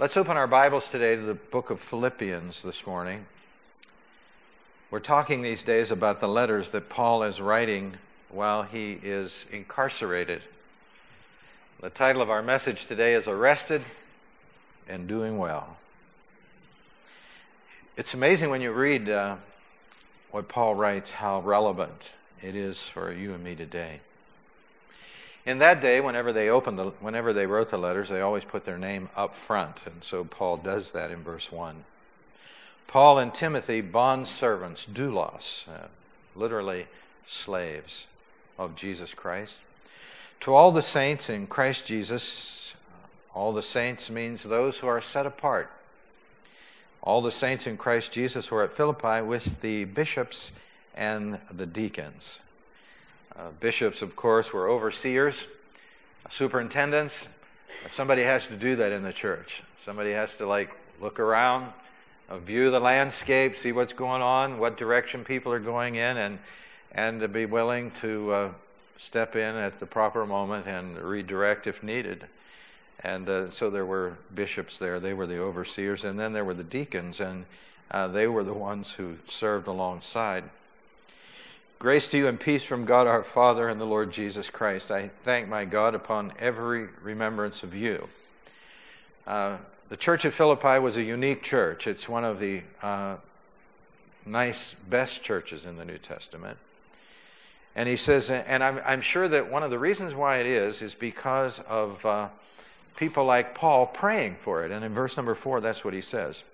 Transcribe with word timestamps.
Let's 0.00 0.16
open 0.16 0.38
our 0.38 0.46
Bibles 0.46 0.88
today 0.88 1.14
to 1.14 1.20
the 1.20 1.34
book 1.34 1.68
of 1.68 1.78
Philippians 1.78 2.62
this 2.62 2.86
morning. 2.86 3.26
We're 4.90 4.98
talking 4.98 5.42
these 5.42 5.62
days 5.62 5.90
about 5.90 6.20
the 6.20 6.26
letters 6.26 6.70
that 6.70 6.88
Paul 6.88 7.22
is 7.22 7.38
writing 7.38 7.98
while 8.30 8.62
he 8.62 8.98
is 9.02 9.44
incarcerated. 9.52 10.40
The 11.82 11.90
title 11.90 12.22
of 12.22 12.30
our 12.30 12.40
message 12.40 12.86
today 12.86 13.12
is 13.12 13.28
Arrested 13.28 13.82
and 14.88 15.06
Doing 15.06 15.36
Well. 15.36 15.76
It's 17.98 18.14
amazing 18.14 18.48
when 18.48 18.62
you 18.62 18.72
read 18.72 19.10
uh, 19.10 19.36
what 20.30 20.48
Paul 20.48 20.76
writes, 20.76 21.10
how 21.10 21.40
relevant 21.40 22.12
it 22.40 22.56
is 22.56 22.80
for 22.88 23.12
you 23.12 23.34
and 23.34 23.44
me 23.44 23.54
today. 23.54 24.00
In 25.46 25.58
that 25.58 25.80
day, 25.80 26.00
whenever 26.00 26.32
they 26.32 26.50
opened 26.50 26.78
the, 26.78 26.90
whenever 27.00 27.32
they 27.32 27.46
wrote 27.46 27.70
the 27.70 27.78
letters, 27.78 28.08
they 28.08 28.20
always 28.20 28.44
put 28.44 28.64
their 28.64 28.78
name 28.78 29.08
up 29.16 29.34
front, 29.34 29.80
and 29.86 30.04
so 30.04 30.24
Paul 30.24 30.58
does 30.58 30.90
that 30.90 31.10
in 31.10 31.22
verse 31.22 31.50
one. 31.50 31.84
Paul 32.86 33.18
and 33.18 33.32
Timothy, 33.32 33.80
bond 33.80 34.26
servants, 34.26 34.86
doulos, 34.86 35.66
uh, 35.68 35.86
literally 36.34 36.86
slaves 37.26 38.06
of 38.58 38.76
Jesus 38.76 39.14
Christ. 39.14 39.60
To 40.40 40.54
all 40.54 40.72
the 40.72 40.82
saints 40.82 41.30
in 41.30 41.46
Christ 41.46 41.86
Jesus, 41.86 42.74
all 43.34 43.52
the 43.52 43.62
saints 43.62 44.10
means 44.10 44.42
those 44.42 44.78
who 44.78 44.88
are 44.88 45.00
set 45.00 45.24
apart. 45.24 45.70
All 47.02 47.22
the 47.22 47.30
saints 47.30 47.66
in 47.66 47.76
Christ 47.76 48.12
Jesus 48.12 48.50
were 48.50 48.62
at 48.62 48.72
Philippi 48.72 49.22
with 49.22 49.60
the 49.60 49.84
bishops 49.84 50.52
and 50.94 51.38
the 51.50 51.66
deacons. 51.66 52.40
Uh, 53.36 53.50
bishops, 53.60 54.02
of 54.02 54.16
course, 54.16 54.52
were 54.52 54.68
overseers, 54.68 55.46
superintendents. 56.28 57.28
Somebody 57.86 58.22
has 58.22 58.46
to 58.46 58.56
do 58.56 58.76
that 58.76 58.92
in 58.92 59.02
the 59.02 59.12
church. 59.12 59.62
Somebody 59.76 60.12
has 60.12 60.36
to, 60.38 60.46
like, 60.46 60.76
look 61.00 61.20
around, 61.20 61.72
uh, 62.28 62.38
view 62.38 62.70
the 62.70 62.80
landscape, 62.80 63.56
see 63.56 63.72
what's 63.72 63.92
going 63.92 64.20
on, 64.20 64.58
what 64.58 64.76
direction 64.76 65.24
people 65.24 65.52
are 65.52 65.60
going 65.60 65.94
in, 65.94 66.16
and, 66.16 66.38
and 66.92 67.20
to 67.20 67.28
be 67.28 67.46
willing 67.46 67.90
to 67.92 68.32
uh, 68.32 68.50
step 68.98 69.36
in 69.36 69.56
at 69.56 69.80
the 69.80 69.86
proper 69.86 70.26
moment 70.26 70.66
and 70.66 70.98
redirect 70.98 71.66
if 71.66 71.82
needed. 71.82 72.26
And 73.02 73.28
uh, 73.28 73.50
so 73.50 73.70
there 73.70 73.86
were 73.86 74.18
bishops 74.34 74.78
there, 74.78 75.00
they 75.00 75.14
were 75.14 75.26
the 75.26 75.38
overseers, 75.38 76.04
and 76.04 76.20
then 76.20 76.32
there 76.32 76.44
were 76.44 76.54
the 76.54 76.64
deacons, 76.64 77.20
and 77.20 77.46
uh, 77.90 78.08
they 78.08 78.26
were 78.26 78.44
the 78.44 78.52
ones 78.52 78.92
who 78.92 79.16
served 79.26 79.68
alongside. 79.68 80.44
Grace 81.80 82.08
to 82.08 82.18
you 82.18 82.28
and 82.28 82.38
peace 82.38 82.62
from 82.62 82.84
God 82.84 83.06
our 83.06 83.22
Father 83.22 83.70
and 83.70 83.80
the 83.80 83.86
Lord 83.86 84.12
Jesus 84.12 84.50
Christ. 84.50 84.90
I 84.90 85.08
thank 85.24 85.48
my 85.48 85.64
God 85.64 85.94
upon 85.94 86.30
every 86.38 86.88
remembrance 87.02 87.62
of 87.62 87.74
you. 87.74 88.06
Uh, 89.26 89.56
the 89.88 89.96
church 89.96 90.26
of 90.26 90.34
Philippi 90.34 90.78
was 90.78 90.98
a 90.98 91.02
unique 91.02 91.42
church. 91.42 91.86
It's 91.86 92.06
one 92.06 92.22
of 92.22 92.38
the 92.38 92.60
uh, 92.82 93.16
nice, 94.26 94.74
best 94.90 95.22
churches 95.22 95.64
in 95.64 95.78
the 95.78 95.86
New 95.86 95.96
Testament. 95.96 96.58
And 97.74 97.88
he 97.88 97.96
says, 97.96 98.30
and 98.30 98.62
I'm, 98.62 98.82
I'm, 98.84 99.00
sure 99.00 99.26
that 99.28 99.50
one 99.50 99.62
of 99.62 99.70
the 99.70 99.78
reasons 99.78 100.14
why 100.14 100.36
it 100.36 100.46
is, 100.46 100.82
is 100.82 100.94
because 100.94 101.60
of 101.60 102.04
uh, 102.04 102.28
people 102.96 103.24
like 103.24 103.54
Paul 103.54 103.86
praying 103.86 104.34
for 104.34 104.66
it. 104.66 104.70
And 104.70 104.84
in 104.84 104.92
verse 104.92 105.16
number 105.16 105.34
four, 105.34 105.62
that's 105.62 105.82
what 105.82 105.94
he 105.94 106.02
says. 106.02 106.44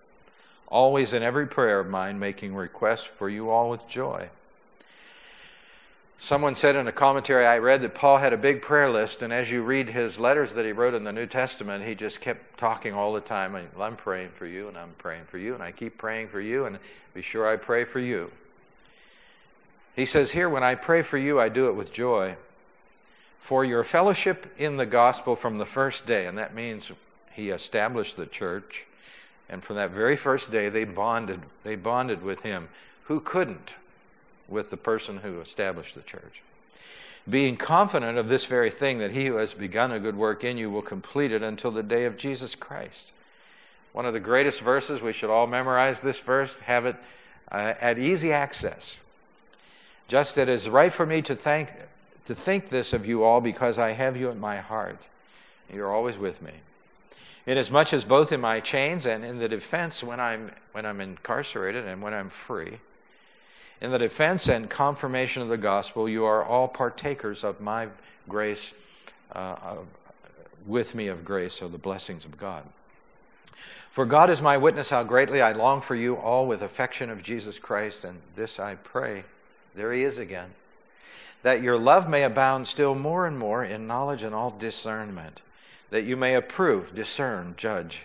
Always 0.69 1.14
in 1.14 1.24
every 1.24 1.48
prayer 1.48 1.80
of 1.80 1.88
mine, 1.88 2.16
making 2.16 2.54
requests 2.54 3.06
for 3.06 3.28
you 3.28 3.50
all 3.50 3.70
with 3.70 3.88
joy 3.88 4.30
Someone 6.19 6.55
said 6.55 6.77
in 6.77 6.89
a 6.89 6.92
commentary 6.92 7.47
I 7.47 7.59
read 7.59 7.83
that 7.83 7.95
Paul 7.95 8.19
had 8.19 8.33
a 8.33 8.39
big 8.39 8.62
prayer 8.62 8.91
list, 8.91 9.22
and 9.22 9.33
as 9.33 9.50
you 9.50 9.62
read 9.62 9.91
his 9.91 10.19
letters 10.19 10.55
that 10.55 10.64
he 10.64 10.72
wrote 10.72 10.95
in 10.95 11.05
the 11.05 11.12
New 11.12 11.27
Testament, 11.27 11.84
he 11.84 11.95
just 11.95 12.20
kept 12.20 12.59
talking 12.59 12.95
all 12.95 13.12
the 13.12 13.20
time. 13.20 13.55
I'm 13.78 13.97
praying 13.97 14.31
for 14.31 14.47
you, 14.47 14.69
and 14.69 14.78
I'm 14.78 14.94
praying 14.98 15.25
for 15.27 15.39
you, 15.39 15.55
and 15.55 15.62
I 15.62 15.72
keep 15.72 15.98
praying 15.98 16.28
for 16.28 16.41
you, 16.41 16.64
and 16.64 16.78
be 17.12 17.22
sure 17.22 17.47
I 17.47 17.56
pray 17.56 17.84
for 17.84 18.00
you. 18.00 18.31
He 19.94 20.06
says 20.06 20.33
here, 20.33 20.48
when 20.48 20.64
I 20.64 20.75
pray 20.75 21.03
for 21.03 21.19
you, 21.19 21.38
I 21.38 21.49
do 21.49 21.69
it 21.69 21.77
with 21.77 21.93
joy. 21.93 22.37
For 23.38 23.65
your 23.65 23.84
fellowship 23.84 24.53
in 24.59 24.77
the 24.78 24.87
gospel 24.87 25.37
from 25.37 25.59
the 25.59 25.66
first 25.66 26.06
day, 26.06 26.27
and 26.27 26.38
that 26.38 26.54
means 26.54 26.91
he 27.33 27.50
established 27.50 28.16
the 28.16 28.27
church, 28.27 28.87
and 29.48 29.62
from 29.62 29.77
that 29.77 29.91
very 29.91 30.16
first 30.16 30.50
day 30.50 30.71
they 30.71 30.84
bonded, 30.84 31.41
they 31.62 31.77
bonded 31.77 32.22
with 32.22 32.41
him. 32.41 32.69
Who 33.04 33.21
couldn't? 33.21 33.77
With 34.49 34.71
the 34.71 34.77
person 34.77 35.19
who 35.19 35.41
established 35.41 35.95
the 35.95 36.03
church. 36.03 36.43
Being 37.29 37.57
confident 37.57 38.19
of 38.19 38.29
this 38.29 38.45
very 38.45 38.71
thing, 38.71 38.99
that 38.99 39.11
he 39.11 39.27
who 39.27 39.34
has 39.37 39.53
begun 39.53 39.91
a 39.91 39.99
good 39.99 40.17
work 40.17 40.45
in 40.45 40.57
you 40.57 40.71
will 40.71 40.83
complete 40.83 41.33
it 41.33 41.43
until 41.43 41.73
the 41.73 41.83
day 41.83 42.05
of 42.05 42.17
Jesus 42.17 42.55
Christ. 42.55 43.12
One 43.93 44.07
of 44.07 44.12
the 44.12 44.21
greatest 44.21 44.61
verses, 44.61 45.03
we 45.03 45.12
should 45.12 45.31
all 45.31 45.47
memorize 45.47 46.01
this 46.01 46.21
verse, 46.21 46.61
have 46.61 46.87
it 46.87 46.97
uh, 47.51 47.75
at 47.81 47.99
easy 47.99 48.33
access. 48.33 48.99
Just 50.07 50.37
that 50.37 50.49
it 50.49 50.53
is 50.53 50.69
right 50.69 50.93
for 50.93 51.07
me 51.07 51.23
to 51.23 51.34
thank 51.34 51.71
to 52.27 52.34
think 52.34 52.69
this 52.69 52.93
of 52.93 53.07
you 53.07 53.23
all 53.23 53.41
because 53.41 53.78
I 53.78 53.93
have 53.93 54.17
you 54.17 54.31
in 54.31 54.41
my 54.41 54.57
heart. 54.57 55.09
You're 55.73 55.95
always 55.95 56.19
with 56.19 56.43
me. 56.43 56.51
Inasmuch 57.47 57.93
as 57.93 58.05
both 58.05 58.33
in 58.33 58.41
my 58.41 58.59
chains 58.59 59.07
and 59.07 59.25
in 59.25 59.39
the 59.39 59.49
defense 59.49 60.03
when 60.03 60.19
I'm 60.19 60.51
when 60.73 60.84
I'm 60.84 61.01
incarcerated 61.01 61.84
and 61.87 62.03
when 62.03 62.13
I'm 62.13 62.28
free, 62.28 62.78
in 63.81 63.91
the 63.91 63.98
defense 63.98 64.48
and 64.48 64.70
confirmation 64.70 65.42
of 65.42 65.48
the 65.48 65.56
gospel, 65.56 66.09
you 66.09 66.25
are 66.25 66.44
all 66.44 66.69
partakers 66.69 67.44
of 67.44 67.60
my 67.60 67.88
grace, 68.28 68.72
uh, 69.32 69.56
of, 69.62 69.87
with 70.66 70.94
me 70.94 71.09
of 71.09 71.25
grace, 71.25 71.60
of 71.60 71.72
the 71.72 71.78
blessings 71.78 72.25
of 72.25 72.38
God. 72.38 72.65
For 73.91 74.04
God 74.04 74.31
is 74.31 74.42
my 74.42 74.56
witness 74.56 74.91
how 74.91 75.04
greatly 75.04 75.41
I 75.41 75.53
long 75.53 75.81
for 75.81 75.94
you 75.94 76.16
all 76.16 76.47
with 76.47 76.62
affection 76.62 77.10
of 77.10 77.22
Jesus 77.22 77.59
Christ, 77.59 78.04
and 78.04 78.20
this 78.34 78.59
I 78.59 78.75
pray. 78.76 79.25
There 79.75 79.92
he 79.92 80.03
is 80.03 80.19
again. 80.19 80.50
That 81.42 81.62
your 81.62 81.78
love 81.78 82.09
may 82.09 82.22
abound 82.22 82.66
still 82.66 82.94
more 82.94 83.26
and 83.26 83.38
more 83.38 83.65
in 83.65 83.86
knowledge 83.86 84.22
and 84.22 84.34
all 84.34 84.50
discernment, 84.50 85.42
that 85.91 86.04
you 86.04 86.16
may 86.16 86.34
approve, 86.34 86.94
discern, 86.94 87.54
judge 87.56 88.04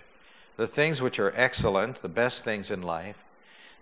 the 0.58 0.68
things 0.68 1.02
which 1.02 1.18
are 1.18 1.34
excellent, 1.36 2.02
the 2.04 2.08
best 2.08 2.44
things 2.44 2.70
in 2.70 2.84
life 2.84 3.24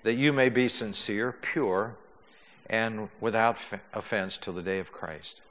that 0.03 0.15
you 0.15 0.33
may 0.33 0.49
be 0.49 0.67
sincere, 0.67 1.35
pure, 1.41 1.95
and 2.69 3.09
without 3.19 3.57
offense 3.93 4.37
till 4.37 4.53
the 4.53 4.61
day 4.61 4.79
of 4.79 4.91
Christ, 4.91 5.41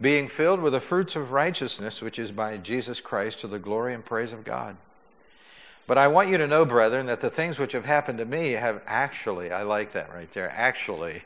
being 0.00 0.28
filled 0.28 0.60
with 0.60 0.72
the 0.72 0.80
fruits 0.80 1.16
of 1.16 1.32
righteousness, 1.32 2.00
which 2.00 2.18
is 2.18 2.32
by 2.32 2.56
Jesus 2.56 3.00
Christ 3.00 3.40
to 3.40 3.48
the 3.48 3.58
glory 3.58 3.94
and 3.94 4.04
praise 4.04 4.32
of 4.32 4.44
God. 4.44 4.76
But 5.86 5.98
I 5.98 6.08
want 6.08 6.28
you 6.28 6.38
to 6.38 6.46
know, 6.46 6.64
brethren, 6.64 7.06
that 7.06 7.20
the 7.20 7.30
things 7.30 7.58
which 7.58 7.72
have 7.72 7.84
happened 7.84 8.18
to 8.18 8.24
me 8.24 8.52
have 8.52 8.82
actually, 8.86 9.50
I 9.52 9.62
like 9.62 9.92
that 9.92 10.12
right 10.14 10.30
there, 10.32 10.50
actually 10.50 11.22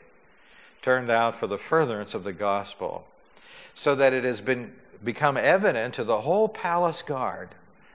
turned 0.81 1.09
out 1.09 1.35
for 1.35 1.47
the 1.47 1.57
furtherance 1.57 2.13
of 2.13 2.23
the 2.23 2.33
gospel, 2.33 3.07
so 3.73 3.95
that 3.95 4.13
it 4.13 4.23
has 4.23 4.41
been 4.41 4.73
become 5.03 5.37
evident 5.37 5.93
to 5.93 6.03
the 6.03 6.21
whole 6.21 6.49
palace 6.49 7.01
guard 7.01 7.49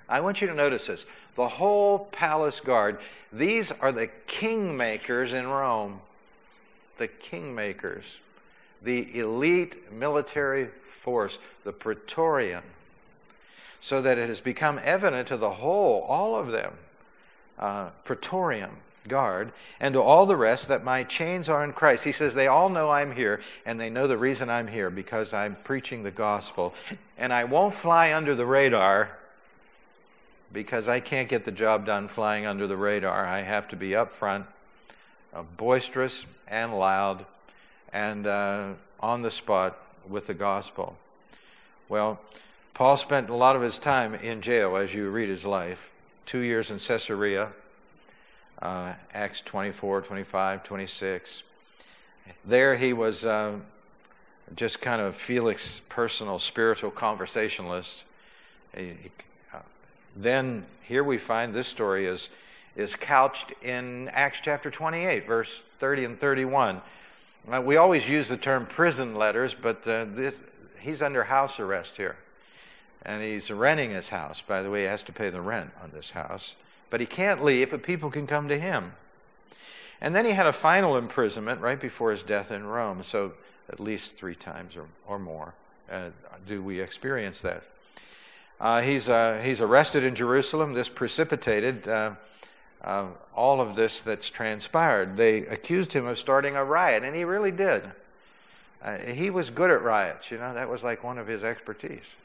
I 0.08 0.20
want 0.20 0.40
you 0.40 0.46
to 0.48 0.54
notice 0.54 0.86
this. 0.86 1.06
The 1.34 1.48
whole 1.48 2.00
palace 2.12 2.60
guard, 2.60 2.98
these 3.32 3.72
are 3.72 3.92
the 3.92 4.08
kingmakers 4.26 5.32
in 5.32 5.46
Rome. 5.46 6.00
The 6.98 7.08
kingmakers. 7.08 8.18
The 8.82 9.18
elite 9.18 9.92
military 9.92 10.68
force, 11.00 11.38
the 11.64 11.72
Praetorian. 11.72 12.62
So 13.80 14.02
that 14.02 14.18
it 14.18 14.28
has 14.28 14.40
become 14.40 14.80
evident 14.82 15.28
to 15.28 15.36
the 15.36 15.50
whole, 15.50 16.02
all 16.02 16.36
of 16.36 16.50
them, 16.50 16.72
uh, 17.58 17.90
Praetorian 18.04 18.70
guard, 19.08 19.52
and 19.80 19.92
to 19.94 20.00
all 20.00 20.24
the 20.26 20.36
rest 20.36 20.68
that 20.68 20.82
my 20.82 21.02
chains 21.04 21.48
are 21.48 21.64
in 21.64 21.72
Christ. 21.72 22.04
He 22.04 22.12
says, 22.12 22.34
They 22.34 22.46
all 22.46 22.68
know 22.68 22.90
I'm 22.90 23.14
here, 23.14 23.40
and 23.66 23.78
they 23.78 23.90
know 23.90 24.06
the 24.06 24.16
reason 24.16 24.48
I'm 24.48 24.66
here 24.66 24.90
because 24.90 25.34
I'm 25.34 25.56
preaching 25.64 26.02
the 26.02 26.10
gospel. 26.10 26.74
And 27.18 27.32
I 27.32 27.44
won't 27.44 27.74
fly 27.74 28.14
under 28.14 28.34
the 28.34 28.46
radar 28.46 29.10
because 30.54 30.88
I 30.88 31.00
can't 31.00 31.28
get 31.28 31.44
the 31.44 31.52
job 31.52 31.84
done 31.84 32.08
flying 32.08 32.46
under 32.46 32.66
the 32.66 32.76
radar. 32.76 33.26
I 33.26 33.40
have 33.40 33.68
to 33.68 33.76
be 33.76 33.94
up 33.94 34.12
front, 34.12 34.46
uh, 35.34 35.42
boisterous 35.42 36.26
and 36.48 36.78
loud, 36.78 37.26
and 37.92 38.26
uh, 38.26 38.68
on 39.00 39.20
the 39.20 39.30
spot 39.30 39.76
with 40.08 40.28
the 40.28 40.34
gospel. 40.34 40.96
Well, 41.88 42.20
Paul 42.72 42.96
spent 42.96 43.28
a 43.28 43.34
lot 43.34 43.56
of 43.56 43.62
his 43.62 43.78
time 43.78 44.14
in 44.14 44.40
jail 44.40 44.76
as 44.76 44.94
you 44.94 45.10
read 45.10 45.28
his 45.28 45.44
life. 45.44 45.92
Two 46.24 46.40
years 46.40 46.70
in 46.70 46.78
Caesarea, 46.78 47.50
uh, 48.62 48.94
Acts 49.12 49.42
24, 49.42 50.02
25, 50.02 50.62
26. 50.62 51.42
There 52.44 52.76
he 52.76 52.92
was 52.92 53.26
uh, 53.26 53.58
just 54.56 54.80
kind 54.80 55.02
of 55.02 55.16
Felix's 55.16 55.80
personal 55.88 56.38
spiritual 56.38 56.90
conversationalist. 56.90 58.04
He, 58.74 58.94
then 60.16 60.66
here 60.82 61.04
we 61.04 61.18
find 61.18 61.52
this 61.52 61.68
story 61.68 62.06
is, 62.06 62.28
is 62.76 62.94
couched 62.94 63.52
in 63.62 64.08
Acts 64.12 64.40
chapter 64.42 64.70
28, 64.70 65.26
verse 65.26 65.64
30 65.78 66.04
and 66.04 66.18
31. 66.18 66.80
Uh, 67.50 67.60
we 67.60 67.76
always 67.76 68.08
use 68.08 68.28
the 68.28 68.36
term 68.36 68.66
prison 68.66 69.14
letters, 69.14 69.54
but 69.54 69.86
uh, 69.86 70.06
this, 70.14 70.40
he's 70.80 71.02
under 71.02 71.24
house 71.24 71.60
arrest 71.60 71.96
here. 71.96 72.16
and 73.04 73.22
he's 73.22 73.50
renting 73.50 73.90
his 73.90 74.08
house. 74.08 74.40
By 74.40 74.62
the 74.62 74.70
way, 74.70 74.80
he 74.80 74.86
has 74.86 75.02
to 75.04 75.12
pay 75.12 75.30
the 75.30 75.40
rent 75.40 75.70
on 75.82 75.90
this 75.90 76.10
house. 76.10 76.56
But 76.90 77.00
he 77.00 77.06
can't 77.06 77.42
leave 77.42 77.70
but 77.70 77.82
people 77.82 78.10
can 78.10 78.26
come 78.26 78.48
to 78.48 78.58
him. 78.58 78.92
And 80.00 80.14
then 80.14 80.24
he 80.24 80.32
had 80.32 80.46
a 80.46 80.52
final 80.52 80.96
imprisonment 80.96 81.60
right 81.60 81.80
before 81.80 82.10
his 82.10 82.22
death 82.22 82.50
in 82.50 82.66
Rome. 82.66 83.02
So 83.02 83.32
at 83.68 83.80
least 83.80 84.16
three 84.16 84.34
times 84.34 84.76
or, 84.76 84.86
or 85.06 85.18
more 85.18 85.54
uh, 85.90 86.10
do 86.46 86.62
we 86.62 86.80
experience 86.80 87.40
that. 87.42 87.62
Uh, 88.60 88.80
he's, 88.80 89.08
uh, 89.08 89.40
he's 89.44 89.60
arrested 89.60 90.04
in 90.04 90.14
Jerusalem. 90.14 90.74
This 90.74 90.88
precipitated 90.88 91.88
uh, 91.88 92.14
uh, 92.82 93.06
all 93.34 93.60
of 93.60 93.74
this 93.74 94.02
that's 94.02 94.30
transpired. 94.30 95.16
They 95.16 95.38
accused 95.46 95.92
him 95.92 96.06
of 96.06 96.18
starting 96.18 96.56
a 96.56 96.64
riot, 96.64 97.02
and 97.02 97.14
he 97.14 97.24
really 97.24 97.50
did. 97.50 97.82
Uh, 98.82 98.98
he 98.98 99.30
was 99.30 99.50
good 99.50 99.70
at 99.70 99.82
riots, 99.82 100.30
you 100.30 100.38
know, 100.38 100.52
that 100.54 100.68
was 100.68 100.84
like 100.84 101.02
one 101.02 101.18
of 101.18 101.26
his 101.26 101.42
expertise. 101.42 102.16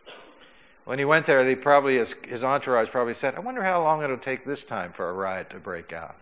When 0.84 1.00
he 1.00 1.06
went 1.06 1.26
there, 1.26 1.44
they 1.44 1.56
probably 1.56 1.98
his, 1.98 2.16
his 2.28 2.44
entourage 2.44 2.90
probably 2.90 3.14
said, 3.14 3.36
"I 3.36 3.40
wonder 3.40 3.64
how 3.64 3.82
long 3.84 4.04
it'll 4.04 4.18
take 4.18 4.44
this 4.44 4.64
time 4.64 4.92
for 4.92 5.10
a 5.10 5.14
riot 5.14 5.52
to 5.52 5.58
break 5.58 5.94
out." 5.94 6.16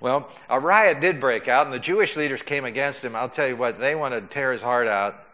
Well, 0.00 0.30
a 0.48 0.58
riot 0.58 1.00
did 1.00 1.20
break 1.20 1.48
out, 1.48 1.66
and 1.66 1.74
the 1.74 1.78
Jewish 1.80 2.16
leaders 2.16 2.40
came 2.40 2.64
against 2.64 3.04
him. 3.04 3.14
I'll 3.14 3.28
tell 3.28 3.48
you 3.48 3.56
what, 3.56 3.78
they 3.78 3.94
wanted 3.94 4.22
to 4.22 4.26
tear 4.28 4.52
his 4.52 4.62
heart 4.62 4.86
out. 4.86 5.26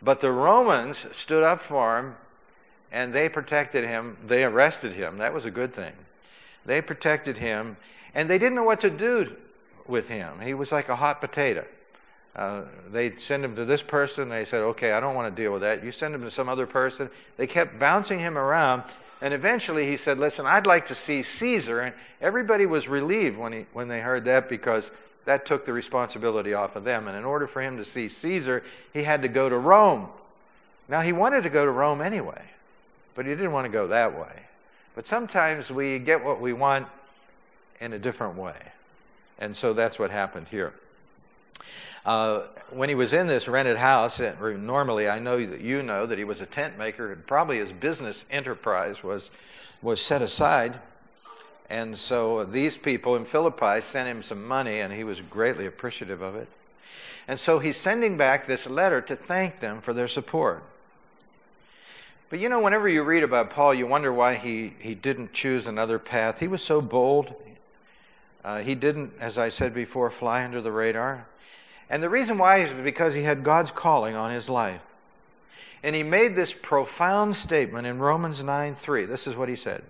But 0.00 0.20
the 0.20 0.30
Romans 0.30 1.06
stood 1.10 1.42
up 1.42 1.60
for 1.60 1.98
him, 1.98 2.16
and 2.94 3.12
they 3.12 3.28
protected 3.28 3.84
him. 3.84 4.16
They 4.26 4.44
arrested 4.44 4.92
him. 4.92 5.18
That 5.18 5.34
was 5.34 5.44
a 5.44 5.50
good 5.50 5.74
thing. 5.74 5.92
They 6.64 6.80
protected 6.80 7.36
him, 7.36 7.76
and 8.14 8.30
they 8.30 8.38
didn't 8.38 8.54
know 8.54 8.62
what 8.62 8.80
to 8.80 8.90
do 8.90 9.34
with 9.86 10.08
him. 10.08 10.40
He 10.40 10.54
was 10.54 10.70
like 10.70 10.88
a 10.88 10.96
hot 10.96 11.20
potato. 11.20 11.66
Uh, 12.36 12.62
they'd 12.90 13.20
send 13.20 13.44
him 13.44 13.56
to 13.56 13.64
this 13.64 13.82
person. 13.82 14.28
They 14.28 14.44
said, 14.44 14.62
okay, 14.62 14.92
I 14.92 15.00
don't 15.00 15.14
want 15.16 15.34
to 15.34 15.42
deal 15.42 15.52
with 15.52 15.62
that. 15.62 15.84
You 15.84 15.90
send 15.90 16.14
him 16.14 16.22
to 16.22 16.30
some 16.30 16.48
other 16.48 16.66
person. 16.66 17.10
They 17.36 17.46
kept 17.46 17.78
bouncing 17.78 18.20
him 18.20 18.38
around. 18.38 18.84
And 19.20 19.34
eventually 19.34 19.86
he 19.86 19.96
said, 19.96 20.18
listen, 20.18 20.46
I'd 20.46 20.66
like 20.66 20.86
to 20.86 20.94
see 20.94 21.22
Caesar. 21.22 21.80
And 21.80 21.94
everybody 22.20 22.66
was 22.66 22.88
relieved 22.88 23.36
when, 23.36 23.52
he, 23.52 23.66
when 23.72 23.88
they 23.88 24.00
heard 24.00 24.24
that 24.24 24.48
because 24.48 24.90
that 25.24 25.46
took 25.46 25.64
the 25.64 25.72
responsibility 25.72 26.54
off 26.54 26.76
of 26.76 26.84
them. 26.84 27.08
And 27.08 27.16
in 27.16 27.24
order 27.24 27.46
for 27.46 27.60
him 27.60 27.76
to 27.76 27.84
see 27.84 28.08
Caesar, 28.08 28.62
he 28.92 29.02
had 29.02 29.22
to 29.22 29.28
go 29.28 29.48
to 29.48 29.56
Rome. 29.56 30.08
Now, 30.88 31.00
he 31.00 31.12
wanted 31.12 31.42
to 31.42 31.50
go 31.50 31.64
to 31.64 31.70
Rome 31.70 32.00
anyway, 32.00 32.42
but 33.14 33.26
he 33.26 33.32
didn't 33.32 33.52
want 33.52 33.64
to 33.64 33.72
go 33.72 33.86
that 33.88 34.18
way. 34.18 34.42
But 34.94 35.06
sometimes 35.06 35.70
we 35.70 35.98
get 35.98 36.24
what 36.24 36.40
we 36.40 36.52
want 36.52 36.86
in 37.80 37.92
a 37.92 37.98
different 37.98 38.36
way. 38.36 38.56
And 39.38 39.56
so 39.56 39.72
that's 39.72 39.98
what 39.98 40.10
happened 40.10 40.48
here. 40.48 40.72
Uh, 42.04 42.42
when 42.70 42.88
he 42.88 42.94
was 42.94 43.12
in 43.12 43.26
this 43.26 43.48
rented 43.48 43.76
house, 43.76 44.20
normally 44.40 45.08
I 45.08 45.18
know 45.18 45.44
that 45.44 45.62
you 45.62 45.82
know 45.82 46.06
that 46.06 46.18
he 46.18 46.24
was 46.24 46.40
a 46.40 46.46
tent 46.46 46.76
maker, 46.76 47.12
and 47.12 47.26
probably 47.26 47.58
his 47.58 47.72
business 47.72 48.26
enterprise 48.30 49.02
was, 49.02 49.30
was 49.80 50.00
set 50.02 50.20
aside. 50.20 50.78
And 51.70 51.96
so 51.96 52.44
these 52.44 52.76
people 52.76 53.16
in 53.16 53.24
Philippi 53.24 53.80
sent 53.80 54.06
him 54.06 54.22
some 54.22 54.46
money, 54.46 54.80
and 54.80 54.92
he 54.92 55.02
was 55.02 55.20
greatly 55.22 55.66
appreciative 55.66 56.20
of 56.20 56.34
it. 56.36 56.48
And 57.26 57.40
so 57.40 57.58
he's 57.58 57.78
sending 57.78 58.18
back 58.18 58.46
this 58.46 58.68
letter 58.68 59.00
to 59.00 59.16
thank 59.16 59.60
them 59.60 59.80
for 59.80 59.94
their 59.94 60.08
support. 60.08 60.62
But 62.34 62.40
you 62.40 62.48
know, 62.48 62.58
whenever 62.58 62.88
you 62.88 63.04
read 63.04 63.22
about 63.22 63.50
Paul, 63.50 63.74
you 63.74 63.86
wonder 63.86 64.12
why 64.12 64.34
he, 64.34 64.72
he 64.80 64.96
didn't 64.96 65.32
choose 65.32 65.68
another 65.68 66.00
path. 66.00 66.40
He 66.40 66.48
was 66.48 66.62
so 66.62 66.80
bold. 66.82 67.32
Uh, 68.42 68.58
he 68.58 68.74
didn't, 68.74 69.12
as 69.20 69.38
I 69.38 69.50
said 69.50 69.72
before, 69.72 70.10
fly 70.10 70.42
under 70.44 70.60
the 70.60 70.72
radar. 70.72 71.28
And 71.88 72.02
the 72.02 72.08
reason 72.08 72.36
why 72.36 72.62
is 72.62 72.72
because 72.72 73.14
he 73.14 73.22
had 73.22 73.44
God's 73.44 73.70
calling 73.70 74.16
on 74.16 74.32
his 74.32 74.48
life. 74.48 74.82
And 75.84 75.94
he 75.94 76.02
made 76.02 76.34
this 76.34 76.52
profound 76.52 77.36
statement 77.36 77.86
in 77.86 78.00
Romans 78.00 78.42
9 78.42 78.74
3. 78.74 79.04
This 79.04 79.28
is 79.28 79.36
what 79.36 79.48
he 79.48 79.54
said 79.54 79.84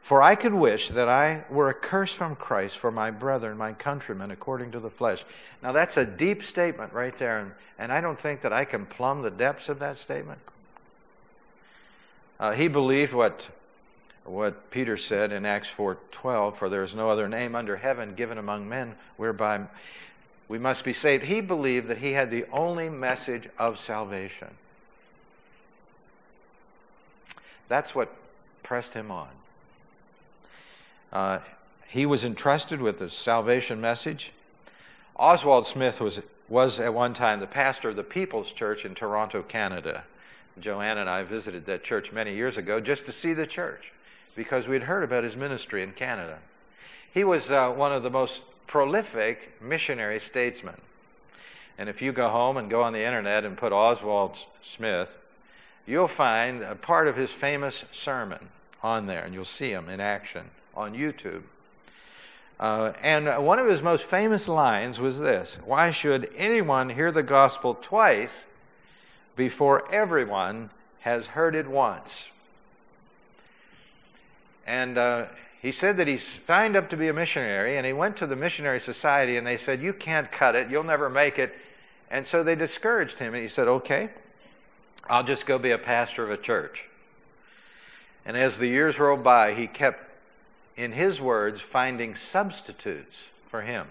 For 0.00 0.22
I 0.22 0.36
could 0.36 0.54
wish 0.54 0.88
that 0.88 1.10
I 1.10 1.44
were 1.50 1.68
accursed 1.68 2.16
from 2.16 2.36
Christ 2.36 2.78
for 2.78 2.90
my 2.90 3.10
brethren, 3.10 3.58
my 3.58 3.74
countrymen, 3.74 4.30
according 4.30 4.70
to 4.70 4.80
the 4.80 4.88
flesh. 4.88 5.26
Now, 5.62 5.72
that's 5.72 5.98
a 5.98 6.06
deep 6.06 6.42
statement 6.42 6.94
right 6.94 7.14
there. 7.16 7.40
And, 7.40 7.52
and 7.78 7.92
I 7.92 8.00
don't 8.00 8.18
think 8.18 8.40
that 8.40 8.54
I 8.54 8.64
can 8.64 8.86
plumb 8.86 9.20
the 9.20 9.30
depths 9.30 9.68
of 9.68 9.78
that 9.80 9.98
statement. 9.98 10.40
Uh, 12.40 12.52
he 12.52 12.68
believed 12.68 13.12
what, 13.12 13.50
what 14.24 14.70
Peter 14.70 14.96
said 14.96 15.30
in 15.30 15.44
Acts 15.44 15.72
4.12, 15.72 16.56
for 16.56 16.70
there 16.70 16.82
is 16.82 16.94
no 16.94 17.10
other 17.10 17.28
name 17.28 17.54
under 17.54 17.76
heaven 17.76 18.14
given 18.14 18.38
among 18.38 18.66
men 18.66 18.96
whereby 19.18 19.60
we 20.48 20.58
must 20.58 20.82
be 20.82 20.94
saved. 20.94 21.24
He 21.24 21.42
believed 21.42 21.88
that 21.88 21.98
he 21.98 22.12
had 22.12 22.30
the 22.30 22.46
only 22.50 22.88
message 22.88 23.46
of 23.58 23.78
salvation. 23.78 24.48
That's 27.68 27.94
what 27.94 28.10
pressed 28.62 28.94
him 28.94 29.10
on. 29.10 29.28
Uh, 31.12 31.38
he 31.88 32.06
was 32.06 32.24
entrusted 32.24 32.80
with 32.80 33.00
the 33.00 33.10
salvation 33.10 33.82
message. 33.82 34.32
Oswald 35.14 35.66
Smith 35.66 36.00
was, 36.00 36.22
was 36.48 36.80
at 36.80 36.94
one 36.94 37.12
time 37.12 37.38
the 37.38 37.46
pastor 37.46 37.90
of 37.90 37.96
the 37.96 38.02
People's 38.02 38.50
Church 38.52 38.86
in 38.86 38.94
Toronto, 38.94 39.42
Canada. 39.42 40.04
Joanne 40.58 40.98
and 40.98 41.08
I 41.08 41.22
visited 41.22 41.66
that 41.66 41.84
church 41.84 42.12
many 42.12 42.34
years 42.34 42.56
ago 42.56 42.80
just 42.80 43.06
to 43.06 43.12
see 43.12 43.32
the 43.32 43.46
church 43.46 43.92
because 44.34 44.66
we'd 44.66 44.84
heard 44.84 45.04
about 45.04 45.24
his 45.24 45.36
ministry 45.36 45.82
in 45.82 45.92
Canada. 45.92 46.38
He 47.12 47.24
was 47.24 47.50
uh, 47.50 47.70
one 47.70 47.92
of 47.92 48.02
the 48.02 48.10
most 48.10 48.42
prolific 48.66 49.60
missionary 49.60 50.20
statesmen. 50.20 50.80
And 51.78 51.88
if 51.88 52.02
you 52.02 52.12
go 52.12 52.28
home 52.28 52.56
and 52.56 52.70
go 52.70 52.82
on 52.82 52.92
the 52.92 53.04
internet 53.04 53.44
and 53.44 53.56
put 53.56 53.72
Oswald 53.72 54.38
Smith, 54.62 55.16
you'll 55.86 56.08
find 56.08 56.62
a 56.62 56.74
part 56.74 57.08
of 57.08 57.16
his 57.16 57.32
famous 57.32 57.84
sermon 57.90 58.48
on 58.82 59.06
there, 59.06 59.24
and 59.24 59.34
you'll 59.34 59.44
see 59.44 59.70
him 59.70 59.88
in 59.88 60.00
action 60.00 60.50
on 60.74 60.94
YouTube. 60.94 61.42
Uh, 62.60 62.92
and 63.02 63.44
one 63.44 63.58
of 63.58 63.66
his 63.66 63.82
most 63.82 64.04
famous 64.04 64.46
lines 64.46 65.00
was 65.00 65.18
this 65.18 65.58
Why 65.64 65.90
should 65.90 66.30
anyone 66.36 66.90
hear 66.90 67.10
the 67.10 67.22
gospel 67.22 67.74
twice 67.74 68.46
before 69.40 69.90
everyone 69.90 70.68
has 70.98 71.28
heard 71.28 71.54
it 71.54 71.66
once. 71.66 72.28
And 74.66 74.98
uh, 74.98 75.26
he 75.62 75.72
said 75.72 75.96
that 75.96 76.06
he 76.06 76.18
signed 76.18 76.76
up 76.76 76.90
to 76.90 76.96
be 76.98 77.08
a 77.08 77.14
missionary, 77.14 77.78
and 77.78 77.86
he 77.86 77.94
went 77.94 78.18
to 78.18 78.26
the 78.26 78.36
missionary 78.36 78.80
society, 78.80 79.38
and 79.38 79.46
they 79.46 79.56
said, 79.56 79.80
You 79.82 79.94
can't 79.94 80.30
cut 80.30 80.56
it, 80.56 80.68
you'll 80.68 80.84
never 80.84 81.08
make 81.08 81.38
it. 81.38 81.54
And 82.10 82.26
so 82.26 82.42
they 82.42 82.54
discouraged 82.54 83.18
him, 83.18 83.32
and 83.32 83.40
he 83.40 83.48
said, 83.48 83.66
Okay, 83.66 84.10
I'll 85.08 85.24
just 85.24 85.46
go 85.46 85.58
be 85.58 85.70
a 85.70 85.78
pastor 85.78 86.22
of 86.22 86.28
a 86.28 86.36
church. 86.36 86.86
And 88.26 88.36
as 88.36 88.58
the 88.58 88.66
years 88.66 88.98
rolled 88.98 89.24
by, 89.24 89.54
he 89.54 89.66
kept, 89.66 90.04
in 90.76 90.92
his 90.92 91.18
words, 91.18 91.62
finding 91.62 92.14
substitutes 92.14 93.30
for 93.48 93.62
him. 93.62 93.86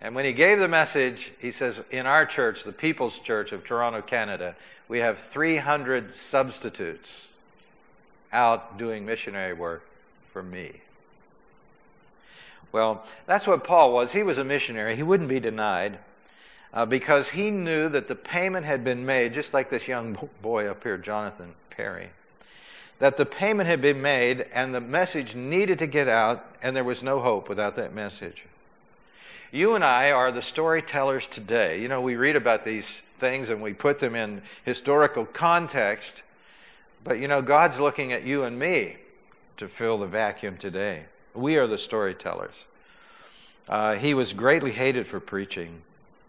And 0.00 0.14
when 0.14 0.24
he 0.24 0.32
gave 0.32 0.60
the 0.60 0.68
message, 0.68 1.32
he 1.40 1.50
says, 1.50 1.82
In 1.90 2.06
our 2.06 2.24
church, 2.24 2.64
the 2.64 2.72
People's 2.72 3.18
Church 3.18 3.52
of 3.52 3.64
Toronto, 3.64 4.00
Canada, 4.00 4.54
we 4.86 5.00
have 5.00 5.18
300 5.18 6.12
substitutes 6.12 7.28
out 8.32 8.78
doing 8.78 9.04
missionary 9.04 9.54
work 9.54 9.84
for 10.32 10.42
me. 10.42 10.80
Well, 12.70 13.04
that's 13.26 13.46
what 13.46 13.64
Paul 13.64 13.92
was. 13.92 14.12
He 14.12 14.22
was 14.22 14.38
a 14.38 14.44
missionary. 14.44 14.94
He 14.94 15.02
wouldn't 15.02 15.28
be 15.28 15.40
denied 15.40 15.98
uh, 16.72 16.86
because 16.86 17.30
he 17.30 17.50
knew 17.50 17.88
that 17.88 18.08
the 18.08 18.14
payment 18.14 18.66
had 18.66 18.84
been 18.84 19.06
made, 19.06 19.34
just 19.34 19.54
like 19.54 19.70
this 19.70 19.88
young 19.88 20.16
boy 20.42 20.66
up 20.66 20.82
here, 20.82 20.98
Jonathan 20.98 21.54
Perry, 21.70 22.10
that 22.98 23.16
the 23.16 23.26
payment 23.26 23.68
had 23.68 23.80
been 23.80 24.02
made 24.02 24.42
and 24.52 24.74
the 24.74 24.80
message 24.80 25.34
needed 25.34 25.78
to 25.78 25.86
get 25.86 26.08
out, 26.08 26.44
and 26.62 26.76
there 26.76 26.84
was 26.84 27.02
no 27.02 27.20
hope 27.20 27.48
without 27.48 27.74
that 27.76 27.94
message. 27.94 28.44
You 29.50 29.74
and 29.74 29.84
I 29.84 30.10
are 30.10 30.30
the 30.30 30.42
storytellers 30.42 31.26
today. 31.26 31.80
You 31.80 31.88
know, 31.88 32.00
we 32.00 32.16
read 32.16 32.36
about 32.36 32.64
these 32.64 33.02
things 33.18 33.50
and 33.50 33.62
we 33.62 33.72
put 33.72 33.98
them 33.98 34.14
in 34.14 34.42
historical 34.64 35.24
context, 35.24 36.22
but 37.04 37.18
you 37.18 37.28
know, 37.28 37.40
God's 37.42 37.80
looking 37.80 38.12
at 38.12 38.24
you 38.24 38.44
and 38.44 38.58
me 38.58 38.96
to 39.56 39.68
fill 39.68 39.98
the 39.98 40.06
vacuum 40.06 40.56
today. 40.56 41.04
We 41.34 41.56
are 41.56 41.66
the 41.66 41.78
storytellers. 41.78 42.64
Uh, 43.68 43.94
he 43.94 44.14
was 44.14 44.32
greatly 44.32 44.72
hated 44.72 45.06
for 45.06 45.20
preaching. 45.20 45.82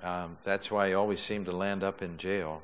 Um, 0.03 0.37
that's 0.43 0.71
why 0.71 0.89
he 0.89 0.93
always 0.93 1.19
seemed 1.19 1.45
to 1.45 1.51
land 1.51 1.83
up 1.83 2.01
in 2.01 2.17
jail. 2.17 2.61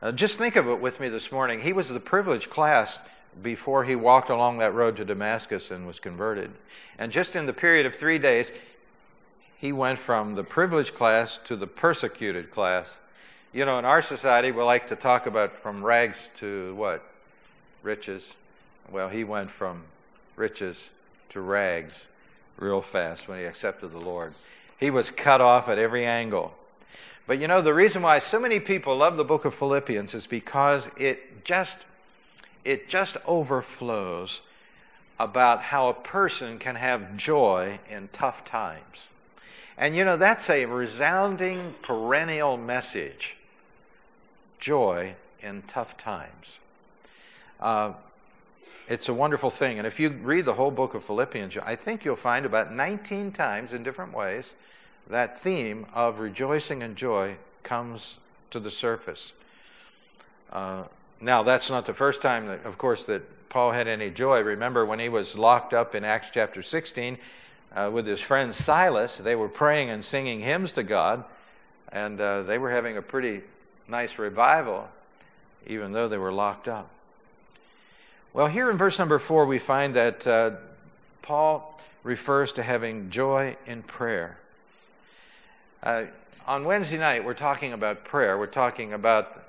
Uh, 0.00 0.12
just 0.12 0.38
think 0.38 0.56
of 0.56 0.68
it 0.68 0.80
with 0.80 1.00
me 1.00 1.08
this 1.08 1.30
morning. 1.30 1.60
He 1.60 1.72
was 1.72 1.88
the 1.88 2.00
privileged 2.00 2.50
class 2.50 2.98
before 3.40 3.84
he 3.84 3.94
walked 3.94 4.30
along 4.30 4.58
that 4.58 4.74
road 4.74 4.96
to 4.96 5.04
Damascus 5.04 5.70
and 5.70 5.86
was 5.86 6.00
converted. 6.00 6.50
And 6.98 7.12
just 7.12 7.36
in 7.36 7.46
the 7.46 7.52
period 7.52 7.86
of 7.86 7.94
three 7.94 8.18
days, 8.18 8.52
he 9.62 9.70
went 9.70 9.96
from 9.96 10.34
the 10.34 10.42
privileged 10.42 10.92
class 10.92 11.38
to 11.44 11.54
the 11.54 11.68
persecuted 11.68 12.50
class. 12.50 12.98
You 13.52 13.64
know, 13.64 13.78
in 13.78 13.84
our 13.84 14.02
society, 14.02 14.50
we 14.50 14.60
like 14.60 14.88
to 14.88 14.96
talk 14.96 15.26
about 15.26 15.56
from 15.56 15.84
rags 15.84 16.32
to 16.38 16.74
what? 16.74 17.00
Riches. 17.84 18.34
Well, 18.90 19.08
he 19.08 19.22
went 19.22 19.52
from 19.52 19.84
riches 20.34 20.90
to 21.28 21.40
rags 21.40 22.08
real 22.56 22.82
fast 22.82 23.28
when 23.28 23.38
he 23.38 23.44
accepted 23.44 23.92
the 23.92 24.00
Lord. 24.00 24.34
He 24.78 24.90
was 24.90 25.12
cut 25.12 25.40
off 25.40 25.68
at 25.68 25.78
every 25.78 26.04
angle. 26.04 26.52
But 27.28 27.38
you 27.38 27.46
know, 27.46 27.62
the 27.62 27.72
reason 27.72 28.02
why 28.02 28.18
so 28.18 28.40
many 28.40 28.58
people 28.58 28.96
love 28.96 29.16
the 29.16 29.24
book 29.24 29.44
of 29.44 29.54
Philippians 29.54 30.12
is 30.12 30.26
because 30.26 30.90
it 30.96 31.44
just, 31.44 31.78
it 32.64 32.88
just 32.88 33.16
overflows 33.26 34.40
about 35.20 35.62
how 35.62 35.88
a 35.88 35.94
person 35.94 36.58
can 36.58 36.74
have 36.74 37.16
joy 37.16 37.78
in 37.88 38.08
tough 38.12 38.44
times. 38.44 39.06
And 39.78 39.96
you 39.96 40.04
know, 40.04 40.16
that's 40.16 40.48
a 40.50 40.66
resounding, 40.66 41.74
perennial 41.82 42.56
message 42.56 43.36
joy 44.58 45.14
in 45.40 45.62
tough 45.62 45.96
times. 45.96 46.60
Uh, 47.60 47.92
it's 48.88 49.08
a 49.08 49.14
wonderful 49.14 49.50
thing. 49.50 49.78
And 49.78 49.86
if 49.86 49.98
you 49.98 50.10
read 50.10 50.44
the 50.44 50.54
whole 50.54 50.70
book 50.70 50.94
of 50.94 51.04
Philippians, 51.04 51.56
I 51.58 51.76
think 51.76 52.04
you'll 52.04 52.16
find 52.16 52.44
about 52.44 52.72
19 52.72 53.32
times 53.32 53.72
in 53.72 53.82
different 53.82 54.14
ways 54.14 54.54
that 55.08 55.40
theme 55.40 55.86
of 55.94 56.20
rejoicing 56.20 56.82
and 56.82 56.96
joy 56.96 57.36
comes 57.62 58.18
to 58.50 58.60
the 58.60 58.70
surface. 58.70 59.32
Uh, 60.52 60.84
now, 61.20 61.42
that's 61.42 61.70
not 61.70 61.86
the 61.86 61.94
first 61.94 62.20
time, 62.22 62.46
that, 62.46 62.64
of 62.64 62.78
course, 62.78 63.04
that 63.04 63.48
Paul 63.48 63.72
had 63.72 63.88
any 63.88 64.10
joy. 64.10 64.42
Remember 64.42 64.84
when 64.84 64.98
he 64.98 65.08
was 65.08 65.36
locked 65.36 65.74
up 65.74 65.94
in 65.94 66.04
Acts 66.04 66.30
chapter 66.32 66.62
16 66.62 67.18
uh, 67.74 67.90
with 67.92 68.06
his 68.06 68.20
friend 68.20 68.54
Silas, 68.54 69.18
they 69.18 69.34
were 69.34 69.48
praying 69.48 69.90
and 69.90 70.04
singing 70.04 70.40
hymns 70.40 70.72
to 70.72 70.82
God, 70.82 71.24
and 71.90 72.20
uh, 72.20 72.42
they 72.42 72.58
were 72.58 72.70
having 72.70 72.96
a 72.96 73.02
pretty 73.02 73.42
nice 73.88 74.18
revival, 74.18 74.88
even 75.66 75.92
though 75.92 76.08
they 76.08 76.18
were 76.18 76.32
locked 76.32 76.68
up. 76.68 76.90
Well, 78.32 78.46
here 78.46 78.70
in 78.70 78.78
verse 78.78 78.98
number 78.98 79.18
four, 79.18 79.44
we 79.46 79.58
find 79.58 79.94
that 79.94 80.26
uh, 80.26 80.52
Paul 81.20 81.78
refers 82.02 82.52
to 82.52 82.62
having 82.62 83.10
joy 83.10 83.56
in 83.66 83.82
prayer. 83.82 84.38
Uh, 85.82 86.04
on 86.46 86.64
Wednesday 86.64 86.98
night, 86.98 87.24
we're 87.24 87.34
talking 87.34 87.72
about 87.72 88.04
prayer. 88.04 88.38
We're 88.38 88.46
talking 88.46 88.94
about 88.94 89.44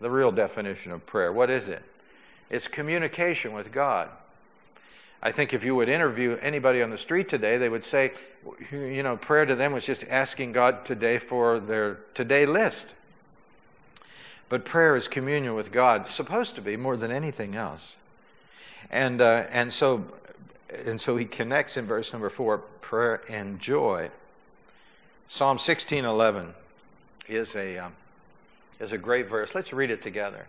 the 0.00 0.10
real 0.10 0.32
definition 0.32 0.92
of 0.92 1.04
prayer. 1.06 1.32
What 1.32 1.50
is 1.50 1.68
it? 1.68 1.82
It's 2.48 2.66
communication 2.66 3.52
with 3.52 3.70
God. 3.72 4.08
I 5.22 5.32
think 5.32 5.52
if 5.52 5.64
you 5.64 5.74
would 5.74 5.88
interview 5.88 6.38
anybody 6.40 6.82
on 6.82 6.88
the 6.88 6.96
street 6.96 7.28
today, 7.28 7.58
they 7.58 7.68
would 7.68 7.84
say, 7.84 8.12
you 8.72 9.02
know, 9.02 9.18
prayer 9.18 9.44
to 9.44 9.54
them 9.54 9.72
was 9.72 9.84
just 9.84 10.04
asking 10.08 10.52
God 10.52 10.84
today 10.84 11.18
for 11.18 11.60
their 11.60 11.96
today 12.14 12.46
list. 12.46 12.94
But 14.48 14.64
prayer 14.64 14.96
is 14.96 15.08
communion 15.08 15.54
with 15.54 15.72
God, 15.72 16.08
supposed 16.08 16.54
to 16.54 16.62
be 16.62 16.76
more 16.76 16.96
than 16.96 17.10
anything 17.10 17.54
else. 17.54 17.96
And, 18.90 19.20
uh, 19.20 19.44
and, 19.50 19.72
so, 19.72 20.04
and 20.86 21.00
so 21.00 21.16
he 21.16 21.26
connects 21.26 21.76
in 21.76 21.86
verse 21.86 22.12
number 22.12 22.30
four 22.30 22.58
prayer 22.58 23.20
and 23.28 23.60
joy. 23.60 24.10
Psalm 25.28 25.58
16:11 25.58 26.54
is 27.28 27.54
a, 27.54 27.78
um, 27.78 27.92
is 28.80 28.92
a 28.92 28.98
great 28.98 29.28
verse. 29.28 29.54
Let's 29.54 29.72
read 29.72 29.90
it 29.90 30.02
together. 30.02 30.46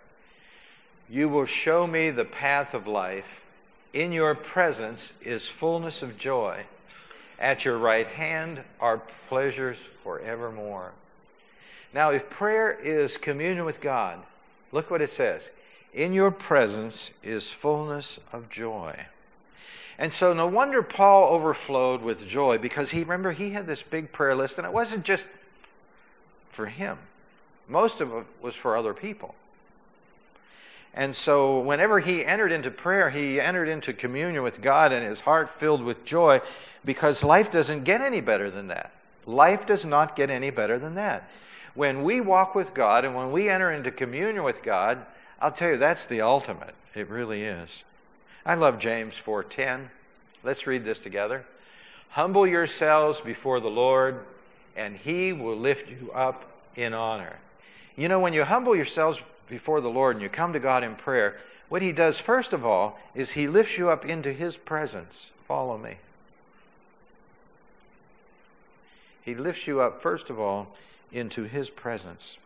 You 1.08 1.30
will 1.30 1.46
show 1.46 1.86
me 1.86 2.10
the 2.10 2.26
path 2.26 2.74
of 2.74 2.88
life. 2.88 3.42
In 3.94 4.12
your 4.12 4.36
presence 4.36 5.12
is 5.22 5.50
fullness 5.50 6.02
of 6.02 6.18
joy. 6.18 6.66
At 7.40 7.66
your 7.66 7.78
right 7.78 8.08
hand 8.08 8.64
are 8.80 9.02
pleasures 9.28 9.78
forevermore. 10.04 10.92
Now, 11.94 12.12
if 12.12 12.30
prayer 12.30 12.72
is 12.72 13.18
communion 13.18 13.66
with 13.66 13.82
God, 13.82 14.20
look 14.72 14.90
what 14.90 15.02
it 15.02 15.10
says. 15.10 15.52
In 15.94 16.14
your 16.14 16.32
presence 16.32 17.12
is 17.22 17.52
fullness 17.52 18.20
of 18.32 18.50
joy. 18.50 19.08
And 19.98 20.14
so, 20.14 20.34
no 20.34 20.48
wonder 20.48 20.82
Paul 20.82 21.34
overflowed 21.34 22.02
with 22.02 22.26
joy 22.26 22.58
because 22.58 22.92
he, 22.92 23.02
remember, 23.02 23.32
he 23.32 23.50
had 23.50 23.68
this 23.68 23.84
big 23.84 24.12
prayer 24.12 24.36
list, 24.36 24.58
and 24.58 24.66
it 24.66 24.74
wasn't 24.74 25.04
just 25.04 25.28
for 26.50 26.66
him, 26.66 26.98
most 27.68 28.02
of 28.02 28.14
it 28.14 28.26
was 28.42 28.56
for 28.56 28.76
other 28.76 28.94
people. 28.94 29.36
And 30.94 31.16
so, 31.16 31.60
whenever 31.60 32.00
he 32.00 32.26
entered 32.26 32.52
into 32.52 32.70
prayer, 32.70 33.10
he 33.10 33.40
entered 33.40 33.70
into 33.70 33.94
communion 33.94 34.44
with 34.44 34.62
God 34.62 34.92
and 34.92 35.06
his 35.06 35.22
heart 35.22 35.50
filled 35.50 35.82
with 35.82 36.04
joy 36.04 36.42
because 36.84 37.24
life 37.24 37.50
doesn't 37.50 37.86
get 37.86 38.02
any 38.02 38.20
better 38.20 38.52
than 38.52 38.68
that. 38.68 38.92
Life 39.26 39.66
does 39.66 39.86
not 39.86 40.16
get 40.16 40.30
any 40.30 40.50
better 40.50 40.78
than 40.78 40.96
that. 40.96 41.30
When 41.76 42.04
we 42.04 42.20
walk 42.20 42.56
with 42.56 42.74
God 42.74 43.06
and 43.06 43.16
when 43.16 43.32
we 43.32 43.50
enter 43.50 43.72
into 43.72 43.92
communion 43.92 44.44
with 44.44 44.62
God, 44.62 45.06
I'll 45.40 45.52
tell 45.52 45.72
you, 45.72 45.78
that's 45.78 46.06
the 46.06 46.22
ultimate. 46.22 46.76
It 46.94 47.10
really 47.10 47.44
is. 47.44 47.84
I 48.46 48.56
love 48.56 48.78
James 48.78 49.18
4:10. 49.18 49.90
Let's 50.44 50.68
read 50.68 50.84
this 50.84 51.00
together. 51.00 51.46
Humble 52.10 52.46
yourselves 52.46 53.22
before 53.22 53.62
the 53.62 53.70
Lord, 53.70 54.26
and 54.76 54.98
he 54.98 55.32
will 55.32 55.56
lift 55.56 55.90
you 55.90 56.12
up 56.14 56.44
in 56.76 56.94
honor. 56.94 57.38
You 57.96 58.10
know, 58.10 58.20
when 58.20 58.34
you 58.34 58.44
humble 58.44 58.76
yourselves 58.76 59.22
before 59.52 59.82
the 59.82 59.90
Lord 59.90 60.16
and 60.16 60.24
you 60.24 60.30
come 60.30 60.54
to 60.54 60.60
God 60.60 60.82
in 60.82 60.96
prayer, 60.96 61.36
what 61.70 61.82
He 61.82 61.92
does, 61.92 62.18
first 62.18 62.54
of 62.54 62.66
all, 62.66 62.98
is 63.14 63.32
He 63.32 63.48
lifts 63.48 63.78
you 63.78 63.90
up 63.90 64.06
into 64.06 64.32
His 64.32 64.58
presence. 64.58 65.32
Follow 65.46 65.78
me. 65.78 65.98
He 69.24 69.36
lifts 69.36 69.68
you 69.68 69.82
up, 69.82 70.02
first 70.02 70.30
of 70.30 70.40
all, 70.40 70.74
into 71.12 71.44
His 71.44 71.70
presence. 71.70 72.38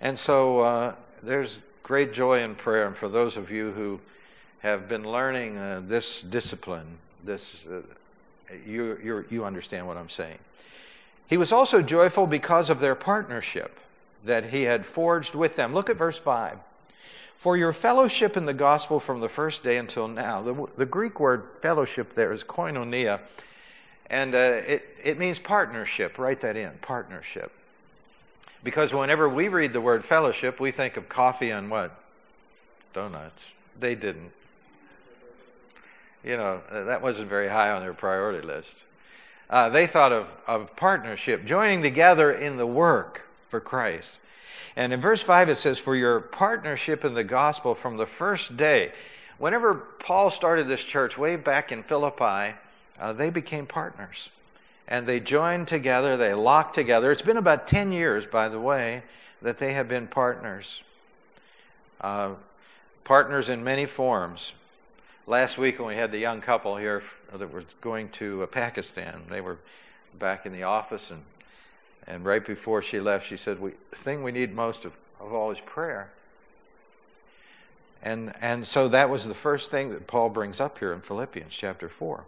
And 0.00 0.18
so 0.18 0.60
uh, 0.60 0.94
there's 1.22 1.58
great 1.82 2.12
joy 2.12 2.42
in 2.42 2.54
prayer. 2.54 2.86
And 2.86 2.96
for 2.96 3.08
those 3.08 3.36
of 3.36 3.50
you 3.50 3.72
who 3.72 4.00
have 4.60 4.88
been 4.88 5.02
learning 5.02 5.58
uh, 5.58 5.82
this 5.84 6.22
discipline, 6.22 6.86
this, 7.24 7.66
uh, 7.66 7.82
you, 8.64 9.24
you 9.28 9.44
understand 9.44 9.86
what 9.88 9.96
I'm 9.96 10.08
saying. 10.08 10.38
He 11.26 11.36
was 11.36 11.52
also 11.52 11.82
joyful 11.82 12.28
because 12.28 12.70
of 12.70 12.78
their 12.78 12.94
partnership 12.94 13.78
that 14.24 14.44
he 14.46 14.62
had 14.62 14.84
forged 14.84 15.34
with 15.34 15.56
them. 15.56 15.74
Look 15.74 15.90
at 15.90 15.96
verse 15.96 16.18
5. 16.18 16.58
For 17.36 17.56
your 17.56 17.72
fellowship 17.72 18.36
in 18.36 18.44
the 18.44 18.54
gospel 18.54 19.00
from 19.00 19.20
the 19.20 19.28
first 19.28 19.62
day 19.62 19.78
until 19.78 20.08
now. 20.08 20.42
The, 20.42 20.66
the 20.76 20.86
Greek 20.86 21.20
word 21.20 21.44
fellowship 21.62 22.14
there 22.14 22.32
is 22.32 22.44
koinonia, 22.44 23.20
and 24.10 24.34
uh, 24.34 24.38
it, 24.38 24.84
it 25.02 25.18
means 25.18 25.38
partnership. 25.38 26.18
Write 26.18 26.40
that 26.42 26.56
in 26.56 26.72
partnership. 26.82 27.52
Because 28.62 28.92
whenever 28.92 29.26
we 29.26 29.48
read 29.48 29.72
the 29.72 29.80
word 29.80 30.04
fellowship, 30.04 30.60
we 30.60 30.70
think 30.70 30.98
of 30.98 31.08
coffee 31.08 31.50
and 31.50 31.70
what? 31.70 31.98
Donuts. 32.92 33.42
They 33.78 33.94
didn't. 33.94 34.32
You 36.22 36.36
know, 36.36 36.60
that 36.70 37.00
wasn't 37.00 37.30
very 37.30 37.48
high 37.48 37.70
on 37.70 37.80
their 37.80 37.94
priority 37.94 38.46
list. 38.46 38.74
Uh, 39.48 39.70
they 39.70 39.86
thought 39.86 40.12
of, 40.12 40.30
of 40.46 40.76
partnership, 40.76 41.46
joining 41.46 41.80
together 41.80 42.30
in 42.30 42.58
the 42.58 42.66
work 42.66 43.29
for 43.50 43.60
Christ. 43.60 44.20
And 44.76 44.92
in 44.92 45.00
verse 45.00 45.20
5, 45.20 45.48
it 45.48 45.56
says, 45.56 45.78
For 45.78 45.96
your 45.96 46.20
partnership 46.20 47.04
in 47.04 47.12
the 47.12 47.24
gospel 47.24 47.74
from 47.74 47.96
the 47.96 48.06
first 48.06 48.56
day. 48.56 48.92
Whenever 49.38 49.74
Paul 49.74 50.30
started 50.30 50.68
this 50.68 50.84
church 50.84 51.18
way 51.18 51.36
back 51.36 51.72
in 51.72 51.82
Philippi, 51.82 52.54
uh, 52.98 53.12
they 53.12 53.30
became 53.30 53.66
partners. 53.66 54.30
And 54.86 55.06
they 55.06 55.20
joined 55.20 55.68
together, 55.68 56.16
they 56.16 56.34
locked 56.34 56.74
together. 56.74 57.10
It's 57.10 57.22
been 57.22 57.36
about 57.36 57.66
10 57.66 57.92
years, 57.92 58.26
by 58.26 58.48
the 58.48 58.60
way, 58.60 59.02
that 59.42 59.58
they 59.58 59.72
have 59.72 59.88
been 59.88 60.06
partners. 60.06 60.82
Uh, 62.00 62.30
partners 63.04 63.48
in 63.48 63.64
many 63.64 63.86
forms. 63.86 64.52
Last 65.26 65.58
week, 65.58 65.78
when 65.78 65.88
we 65.88 65.94
had 65.94 66.12
the 66.12 66.18
young 66.18 66.40
couple 66.40 66.76
here 66.76 67.02
that 67.32 67.52
were 67.52 67.64
going 67.80 68.08
to 68.10 68.42
uh, 68.42 68.46
Pakistan, 68.46 69.22
they 69.30 69.40
were 69.40 69.58
back 70.18 70.44
in 70.44 70.52
the 70.52 70.64
office 70.64 71.10
and 71.10 71.22
and 72.06 72.24
right 72.24 72.44
before 72.44 72.82
she 72.82 73.00
left, 73.00 73.26
she 73.26 73.36
said, 73.36 73.60
we, 73.60 73.72
The 73.90 73.96
thing 73.96 74.22
we 74.22 74.32
need 74.32 74.54
most 74.54 74.84
of, 74.84 74.92
of 75.20 75.32
all 75.32 75.50
is 75.50 75.60
prayer. 75.60 76.10
And, 78.02 78.32
and 78.40 78.66
so 78.66 78.88
that 78.88 79.10
was 79.10 79.26
the 79.26 79.34
first 79.34 79.70
thing 79.70 79.90
that 79.90 80.06
Paul 80.06 80.30
brings 80.30 80.60
up 80.60 80.78
here 80.78 80.92
in 80.92 81.00
Philippians 81.00 81.54
chapter 81.54 81.88
4. 81.88 82.24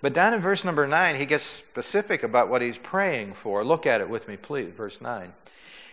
But 0.00 0.14
down 0.14 0.34
in 0.34 0.40
verse 0.40 0.64
number 0.64 0.86
9, 0.86 1.16
he 1.16 1.26
gets 1.26 1.44
specific 1.44 2.22
about 2.22 2.48
what 2.48 2.62
he's 2.62 2.78
praying 2.78 3.34
for. 3.34 3.62
Look 3.62 3.86
at 3.86 4.00
it 4.00 4.08
with 4.08 4.26
me, 4.26 4.36
please. 4.36 4.72
Verse 4.74 5.00
9. 5.00 5.32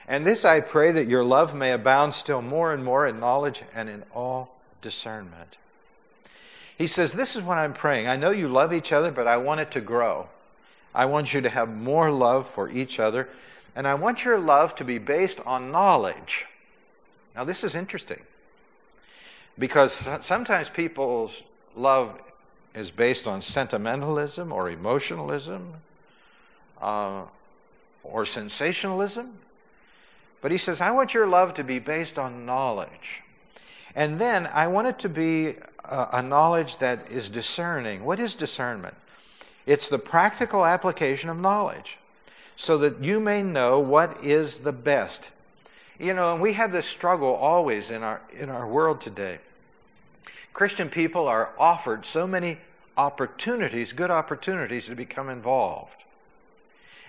And 0.07 0.25
this 0.25 0.43
I 0.43 0.61
pray 0.61 0.91
that 0.91 1.07
your 1.07 1.23
love 1.23 1.53
may 1.53 1.71
abound 1.71 2.15
still 2.15 2.41
more 2.41 2.73
and 2.73 2.83
more 2.83 3.05
in 3.05 3.19
knowledge 3.19 3.61
and 3.75 3.87
in 3.87 4.03
all 4.13 4.59
discernment. 4.81 5.57
He 6.77 6.87
says, 6.87 7.13
This 7.13 7.35
is 7.35 7.43
what 7.43 7.59
I'm 7.59 7.73
praying. 7.73 8.07
I 8.07 8.15
know 8.15 8.31
you 8.31 8.47
love 8.47 8.73
each 8.73 8.91
other, 8.91 9.11
but 9.11 9.27
I 9.27 9.37
want 9.37 9.59
it 9.59 9.69
to 9.71 9.81
grow. 9.81 10.27
I 10.93 11.05
want 11.05 11.33
you 11.33 11.41
to 11.41 11.49
have 11.49 11.69
more 11.69 12.11
love 12.11 12.47
for 12.49 12.69
each 12.69 12.99
other. 12.99 13.29
And 13.75 13.87
I 13.87 13.93
want 13.93 14.25
your 14.25 14.39
love 14.39 14.75
to 14.75 14.83
be 14.83 14.97
based 14.97 15.39
on 15.45 15.71
knowledge. 15.71 16.45
Now, 17.35 17.43
this 17.43 17.63
is 17.63 17.75
interesting 17.75 18.19
because 19.57 20.09
sometimes 20.21 20.69
people's 20.69 21.43
love 21.75 22.21
is 22.73 22.91
based 22.91 23.27
on 23.27 23.41
sentimentalism 23.41 24.51
or 24.51 24.69
emotionalism 24.69 25.73
uh, 26.81 27.23
or 28.03 28.25
sensationalism. 28.25 29.37
But 30.41 30.51
he 30.51 30.57
says, 30.57 30.81
I 30.81 30.91
want 30.91 31.13
your 31.13 31.27
love 31.27 31.53
to 31.55 31.63
be 31.63 31.79
based 31.79 32.17
on 32.17 32.45
knowledge. 32.45 33.23
And 33.95 34.19
then 34.19 34.47
I 34.53 34.67
want 34.67 34.87
it 34.87 34.99
to 34.99 35.09
be 35.09 35.55
a, 35.83 36.07
a 36.13 36.21
knowledge 36.21 36.77
that 36.77 37.11
is 37.11 37.27
discerning. 37.27 38.05
What 38.05 38.19
is 38.19 38.35
discernment? 38.35 38.95
It's 39.69 39.87
the 39.87 39.99
practical 39.99 40.65
application 40.65 41.29
of 41.29 41.37
knowledge. 41.37 41.99
so 42.55 42.77
that 42.79 43.01
you 43.01 43.21
may 43.21 43.41
know 43.41 43.79
what 43.79 44.21
is 44.21 44.59
the 44.59 44.73
best. 44.73 45.31
You 45.97 46.13
know, 46.13 46.33
and 46.33 46.41
we 46.41 46.51
have 46.53 46.73
this 46.73 46.85
struggle 46.85 47.33
always 47.35 47.89
in 47.89 48.03
our, 48.03 48.21
in 48.37 48.49
our 48.49 48.67
world 48.67 48.99
today. 48.99 49.37
Christian 50.51 50.89
people 50.89 51.27
are 51.29 51.53
offered 51.57 52.05
so 52.05 52.27
many 52.27 52.57
opportunities, 52.97 53.93
good 53.93 54.11
opportunities 54.11 54.87
to 54.87 54.95
become 54.95 55.29
involved. 55.29 56.03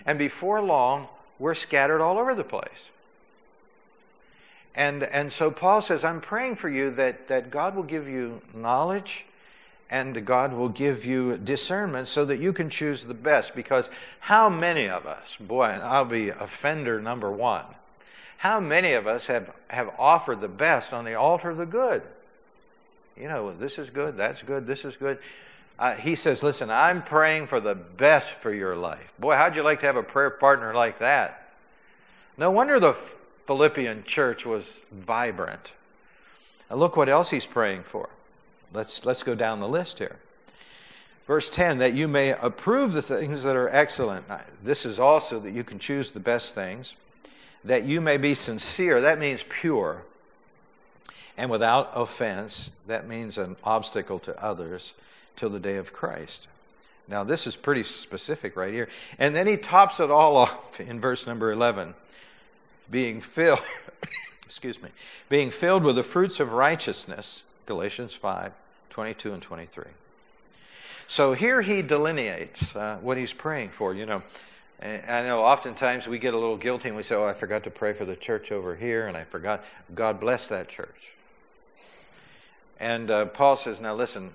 And 0.07 0.21
before 0.21 0.61
long, 0.61 1.09
we're 1.41 1.55
scattered 1.55 2.01
all 2.01 2.17
over 2.17 2.37
the 2.37 2.45
place. 2.45 2.91
And, 4.77 5.03
and 5.03 5.33
so 5.33 5.51
Paul 5.51 5.83
says, 5.83 6.05
I'm 6.05 6.21
praying 6.21 6.57
for 6.57 6.69
you 6.69 6.93
that, 6.93 7.27
that 7.27 7.51
God 7.51 7.75
will 7.75 7.83
give 7.83 8.07
you 8.07 8.41
knowledge 8.55 9.25
and 9.91 10.25
God 10.25 10.53
will 10.53 10.69
give 10.69 11.05
you 11.05 11.37
discernment 11.37 12.07
so 12.07 12.25
that 12.25 12.39
you 12.39 12.53
can 12.53 12.71
choose 12.71 13.05
the 13.05 13.15
best. 13.15 13.57
Because 13.57 13.91
how 14.21 14.49
many 14.49 14.89
of 14.89 15.05
us, 15.05 15.37
boy, 15.41 15.65
and 15.65 15.83
I'll 15.83 16.05
be 16.05 16.29
offender 16.29 17.01
number 17.01 17.31
one, 17.31 17.65
how 18.39 18.61
many 18.61 18.93
of 18.93 19.07
us 19.07 19.27
have, 19.27 19.53
have 19.69 19.91
offered 19.99 20.41
the 20.41 20.49
best 20.49 20.93
on 20.93 21.05
the 21.05 21.15
altar 21.15 21.51
of 21.51 21.59
the 21.59 21.67
good? 21.67 22.03
You 23.17 23.29
know, 23.29 23.53
this 23.53 23.79
is 23.79 23.91
good, 23.91 24.17
that's 24.17 24.43
good, 24.43 24.67
this 24.67 24.85
is 24.85 24.97
good. 24.97 25.19
Uh, 25.79 25.95
he 25.95 26.15
says, 26.15 26.43
Listen, 26.43 26.71
I'm 26.71 27.03
praying 27.03 27.49
for 27.49 27.59
the 27.59 27.75
best 27.75 28.31
for 28.31 28.55
your 28.55 28.77
life. 28.77 29.13
Boy, 29.19 29.35
how'd 29.35 29.57
you 29.57 29.63
like 29.63 29.81
to 29.81 29.87
have 29.87 29.97
a 29.97 30.03
prayer 30.03 30.31
partner 30.31 30.73
like 30.73 31.01
that? 31.01 31.53
No 32.39 32.51
wonder 32.51 32.79
the 32.79 32.95
Philippian 33.47 34.05
church 34.05 34.47
was 34.47 34.81
vibrant. 34.93 35.73
Now 36.71 36.77
look 36.77 36.97
what 36.97 37.09
else 37.09 37.31
he's 37.31 37.47
praying 37.47 37.83
for. 37.83 38.09
Let's, 38.73 39.05
let's 39.05 39.23
go 39.23 39.35
down 39.35 39.61
the 39.61 39.69
list 39.69 39.99
here. 39.99 40.17
Verse 41.27 41.49
10 41.49 41.79
that 41.79 41.95
you 41.95 42.09
may 42.09 42.31
approve 42.31 42.93
the 42.93 43.03
things 43.03 43.43
that 43.45 43.57
are 43.57 43.69
excellent. 43.69 44.25
This 44.63 44.85
is 44.85 44.99
also 44.99 45.39
that 45.41 45.53
you 45.53 45.63
can 45.63 45.79
choose 45.79 46.11
the 46.11 46.21
best 46.21 46.55
things. 46.55 46.97
That 47.65 47.85
you 47.85 48.01
may 48.01 48.17
be 48.17 48.35
sincere. 48.35 49.01
That 49.01 49.19
means 49.19 49.45
pure. 49.49 50.03
And 51.37 51.51
without 51.51 51.93
offense. 51.95 52.71
That 52.87 53.07
means 53.07 53.39
an 53.39 53.57
obstacle 53.63 54.19
to 54.21 54.43
others 54.43 54.95
till 55.37 55.51
the 55.51 55.61
day 55.61 55.77
of 55.77 55.93
Christ. 55.93 56.49
Now, 57.07 57.25
this 57.25 57.47
is 57.47 57.57
pretty 57.57 57.83
specific 57.83 58.57
right 58.57 58.73
here. 58.73 58.89
And 59.19 59.35
then 59.35 59.47
he 59.47 59.57
tops 59.57 60.01
it 60.01 60.11
all 60.11 60.37
off 60.37 60.81
in 60.81 61.01
verse 61.01 61.27
number 61.27 61.53
11 61.53 61.95
being 62.91 63.21
filled, 63.21 63.63
excuse 64.45 64.83
me, 64.83 64.91
being 65.29 65.51
filled 65.51 65.85
with 65.85 65.97
the 65.97 66.03
fruits 66.03 66.41
of 66.41 66.53
righteousness, 66.53 67.45
Galatians 67.71 68.15
5, 68.15 68.51
22 68.91 69.33
and 69.33 69.41
23. 69.41 69.85
So 71.07 71.35
here 71.35 71.63
he 71.63 71.83
delineates 71.83 72.75
uh, 72.75 72.99
what 73.01 73.17
he's 73.17 73.33
praying 73.33 73.69
for. 73.69 73.95
You 73.95 74.07
know, 74.07 74.25
I 74.83 75.23
know 75.23 75.45
oftentimes 75.45 76.09
we 76.09 76.19
get 76.19 76.35
a 76.35 76.37
little 76.37 76.57
guilty 76.57 76.89
and 76.89 76.97
we 76.97 77.05
say, 77.05 77.15
Oh, 77.15 77.25
I 77.25 77.33
forgot 77.33 77.63
to 77.63 77.71
pray 77.71 77.93
for 77.93 78.05
the 78.05 78.17
church 78.17 78.51
over 78.51 78.75
here, 78.75 79.07
and 79.07 79.17
I 79.17 79.23
forgot. 79.23 79.65
God 79.95 80.19
bless 80.19 80.49
that 80.49 80.69
church. 80.69 81.13
And 82.81 83.09
uh, 83.09 83.27
Paul 83.27 83.55
says, 83.55 83.81
Now 83.81 83.95
listen, 83.95 84.35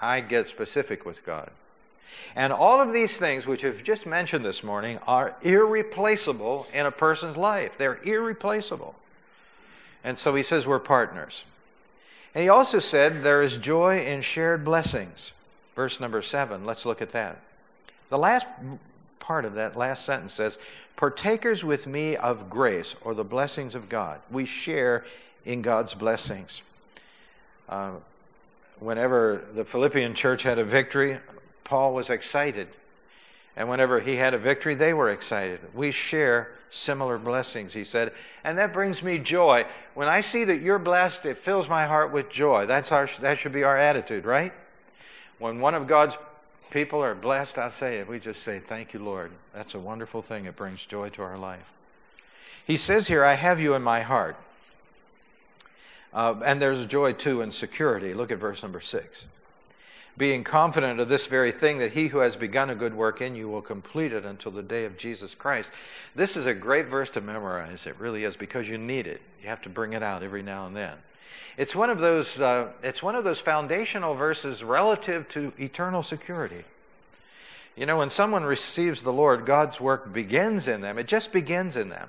I 0.00 0.20
get 0.20 0.46
specific 0.46 1.04
with 1.04 1.26
God. 1.26 1.50
And 2.36 2.52
all 2.52 2.80
of 2.80 2.92
these 2.92 3.18
things, 3.18 3.48
which 3.48 3.64
I've 3.64 3.82
just 3.82 4.06
mentioned 4.06 4.44
this 4.44 4.62
morning, 4.62 5.00
are 5.08 5.34
irreplaceable 5.42 6.68
in 6.72 6.86
a 6.86 6.92
person's 6.92 7.36
life. 7.36 7.76
They're 7.78 7.98
irreplaceable. 8.04 8.94
And 10.04 10.16
so 10.16 10.36
he 10.36 10.44
says 10.44 10.68
we're 10.68 10.78
partners. 10.78 11.42
And 12.36 12.42
he 12.42 12.50
also 12.50 12.80
said 12.80 13.24
there 13.24 13.40
is 13.40 13.56
joy 13.56 14.00
in 14.00 14.20
shared 14.20 14.62
blessings. 14.62 15.32
Verse 15.74 16.00
number 16.00 16.20
seven, 16.20 16.66
let's 16.66 16.84
look 16.84 17.00
at 17.00 17.12
that. 17.12 17.40
The 18.10 18.18
last 18.18 18.46
part 19.20 19.46
of 19.46 19.54
that 19.54 19.74
last 19.74 20.04
sentence 20.04 20.34
says, 20.34 20.58
Partakers 20.96 21.64
with 21.64 21.86
me 21.86 22.14
of 22.16 22.50
grace 22.50 22.94
or 23.00 23.14
the 23.14 23.24
blessings 23.24 23.74
of 23.74 23.88
God. 23.88 24.20
We 24.30 24.44
share 24.44 25.06
in 25.46 25.62
God's 25.62 25.94
blessings. 25.94 26.60
Uh, 27.70 27.92
whenever 28.80 29.46
the 29.54 29.64
Philippian 29.64 30.12
church 30.12 30.42
had 30.42 30.58
a 30.58 30.64
victory, 30.64 31.18
Paul 31.64 31.94
was 31.94 32.10
excited. 32.10 32.68
And 33.56 33.68
whenever 33.68 34.00
he 34.00 34.16
had 34.16 34.34
a 34.34 34.38
victory, 34.38 34.74
they 34.74 34.92
were 34.92 35.08
excited. 35.08 35.60
We 35.74 35.90
share 35.90 36.52
similar 36.68 37.18
blessings, 37.18 37.72
he 37.72 37.84
said. 37.84 38.12
And 38.44 38.58
that 38.58 38.72
brings 38.72 39.02
me 39.02 39.18
joy. 39.18 39.64
When 39.94 40.08
I 40.08 40.20
see 40.20 40.44
that 40.44 40.60
you're 40.60 40.78
blessed, 40.78 41.24
it 41.24 41.38
fills 41.38 41.68
my 41.68 41.86
heart 41.86 42.12
with 42.12 42.28
joy. 42.28 42.66
That's 42.66 42.92
our, 42.92 43.08
that 43.20 43.38
should 43.38 43.52
be 43.52 43.64
our 43.64 43.78
attitude, 43.78 44.26
right? 44.26 44.52
When 45.38 45.60
one 45.60 45.74
of 45.74 45.86
God's 45.86 46.18
people 46.70 47.02
are 47.02 47.14
blessed, 47.14 47.56
I 47.56 47.68
say 47.68 47.98
it. 47.98 48.08
We 48.08 48.18
just 48.18 48.42
say, 48.42 48.58
Thank 48.58 48.92
you, 48.92 49.00
Lord. 49.00 49.32
That's 49.54 49.74
a 49.74 49.80
wonderful 49.80 50.20
thing. 50.20 50.44
It 50.44 50.56
brings 50.56 50.84
joy 50.84 51.08
to 51.10 51.22
our 51.22 51.38
life. 51.38 51.72
He 52.66 52.76
says 52.76 53.06
here, 53.06 53.24
I 53.24 53.34
have 53.34 53.60
you 53.60 53.74
in 53.74 53.82
my 53.82 54.00
heart. 54.00 54.36
Uh, 56.12 56.34
and 56.44 56.60
there's 56.60 56.84
joy 56.86 57.12
too 57.12 57.42
in 57.42 57.50
security. 57.50 58.12
Look 58.12 58.32
at 58.32 58.38
verse 58.38 58.62
number 58.62 58.80
six 58.80 59.26
being 60.16 60.44
confident 60.44 60.98
of 60.98 61.08
this 61.08 61.26
very 61.26 61.52
thing, 61.52 61.78
that 61.78 61.92
he 61.92 62.06
who 62.06 62.18
has 62.18 62.36
begun 62.36 62.70
a 62.70 62.74
good 62.74 62.94
work 62.94 63.20
in 63.20 63.36
you 63.36 63.48
will 63.48 63.62
complete 63.62 64.12
it 64.12 64.24
until 64.24 64.50
the 64.50 64.62
day 64.62 64.84
of 64.84 64.96
Jesus 64.96 65.34
Christ. 65.34 65.70
This 66.14 66.36
is 66.36 66.46
a 66.46 66.54
great 66.54 66.86
verse 66.86 67.10
to 67.10 67.20
memorize. 67.20 67.86
It 67.86 67.96
really 67.98 68.24
is 68.24 68.36
because 68.36 68.68
you 68.68 68.78
need 68.78 69.06
it. 69.06 69.20
You 69.42 69.48
have 69.48 69.62
to 69.62 69.68
bring 69.68 69.92
it 69.92 70.02
out 70.02 70.22
every 70.22 70.42
now 70.42 70.66
and 70.66 70.74
then. 70.74 70.94
It's 71.58 71.74
one 71.74 71.90
of 71.90 71.98
those, 71.98 72.40
uh, 72.40 72.68
it's 72.82 73.02
one 73.02 73.14
of 73.14 73.24
those 73.24 73.40
foundational 73.40 74.14
verses 74.14 74.62
relative 74.62 75.28
to 75.30 75.52
eternal 75.58 76.02
security. 76.02 76.64
You 77.76 77.84
know, 77.84 77.98
when 77.98 78.10
someone 78.10 78.44
receives 78.44 79.02
the 79.02 79.12
Lord, 79.12 79.44
God's 79.44 79.80
work 79.80 80.12
begins 80.12 80.66
in 80.66 80.80
them. 80.80 80.98
It 80.98 81.06
just 81.06 81.30
begins 81.30 81.76
in 81.76 81.90
them. 81.90 82.08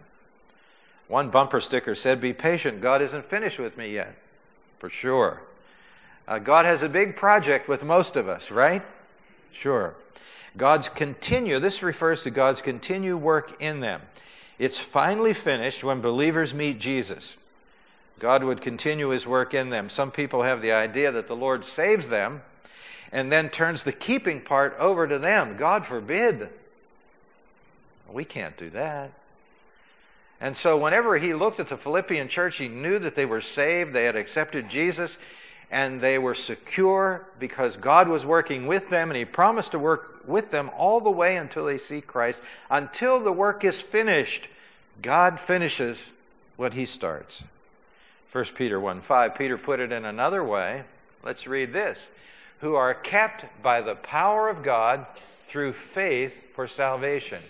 One 1.09 1.29
bumper 1.29 1.61
sticker 1.61 1.95
said, 1.95 2.21
Be 2.21 2.33
patient, 2.33 2.81
God 2.81 3.01
isn't 3.01 3.25
finished 3.25 3.59
with 3.59 3.77
me 3.77 3.93
yet. 3.93 4.15
For 4.79 4.89
sure. 4.89 5.41
Uh, 6.27 6.39
God 6.39 6.65
has 6.65 6.83
a 6.83 6.89
big 6.89 7.15
project 7.15 7.67
with 7.67 7.83
most 7.83 8.15
of 8.15 8.27
us, 8.27 8.51
right? 8.51 8.83
Sure. 9.51 9.95
God's 10.57 10.89
continue, 10.89 11.59
this 11.59 11.83
refers 11.83 12.23
to 12.23 12.31
God's 12.31 12.61
continue 12.61 13.15
work 13.15 13.61
in 13.61 13.79
them. 13.79 14.01
It's 14.59 14.79
finally 14.79 15.33
finished 15.33 15.83
when 15.83 16.01
believers 16.01 16.53
meet 16.53 16.79
Jesus. 16.79 17.37
God 18.19 18.43
would 18.43 18.61
continue 18.61 19.09
his 19.09 19.27
work 19.27 19.53
in 19.53 19.69
them. 19.69 19.89
Some 19.89 20.09
people 20.09 20.41
have 20.41 20.61
the 20.61 20.71
idea 20.71 21.11
that 21.11 21.27
the 21.27 21.35
Lord 21.35 21.63
saves 21.63 22.09
them 22.09 22.41
and 23.11 23.31
then 23.31 23.49
turns 23.49 23.83
the 23.83 23.91
keeping 23.91 24.41
part 24.41 24.75
over 24.79 25.07
to 25.07 25.19
them. 25.19 25.55
God 25.57 25.85
forbid. 25.85 26.49
We 28.11 28.25
can't 28.25 28.57
do 28.57 28.69
that. 28.71 29.11
And 30.39 30.55
so, 30.55 30.77
whenever 30.77 31.17
he 31.17 31.33
looked 31.33 31.59
at 31.59 31.67
the 31.67 31.77
Philippian 31.77 32.27
church, 32.27 32.57
he 32.57 32.67
knew 32.67 32.99
that 32.99 33.15
they 33.15 33.25
were 33.25 33.41
saved, 33.41 33.93
they 33.93 34.05
had 34.05 34.15
accepted 34.15 34.69
Jesus, 34.69 35.17
and 35.69 35.99
they 35.99 36.17
were 36.17 36.33
secure 36.33 37.25
because 37.39 37.75
God 37.75 38.07
was 38.07 38.25
working 38.25 38.67
with 38.67 38.89
them 38.89 39.09
and 39.09 39.17
He 39.17 39.25
promised 39.25 39.71
to 39.71 39.79
work 39.79 40.23
with 40.25 40.51
them 40.51 40.71
all 40.75 41.01
the 41.01 41.11
way 41.11 41.37
until 41.37 41.65
they 41.65 41.77
see 41.77 42.01
Christ. 42.01 42.41
Until 42.69 43.19
the 43.19 43.31
work 43.31 43.63
is 43.63 43.81
finished, 43.81 44.47
God 45.01 45.39
finishes 45.39 46.11
what 46.55 46.73
He 46.73 46.85
starts. 46.85 47.43
1 48.31 48.45
Peter 48.55 48.79
1 48.79 49.01
5, 49.01 49.35
Peter 49.35 49.57
put 49.57 49.79
it 49.79 49.91
in 49.91 50.05
another 50.05 50.43
way. 50.43 50.83
Let's 51.23 51.47
read 51.47 51.73
this. 51.73 52.07
Who 52.61 52.75
are 52.75 52.93
kept 52.93 53.45
by 53.61 53.81
the 53.81 53.95
power 53.95 54.49
of 54.49 54.63
God 54.63 55.05
through 55.41 55.73
faith 55.73 56.53
for 56.53 56.67
salvation, 56.67 57.41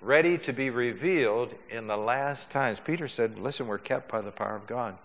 ready 0.00 0.38
to 0.38 0.52
be 0.52 0.70
revealed 0.70 1.54
in 1.70 1.86
the 1.86 1.96
last 1.96 2.50
times. 2.50 2.80
Peter 2.80 3.08
said, 3.08 3.38
Listen, 3.38 3.66
we're 3.66 3.78
kept 3.78 4.10
by 4.10 4.20
the 4.20 4.30
power 4.30 4.56
of 4.56 4.66
God. 4.66 4.98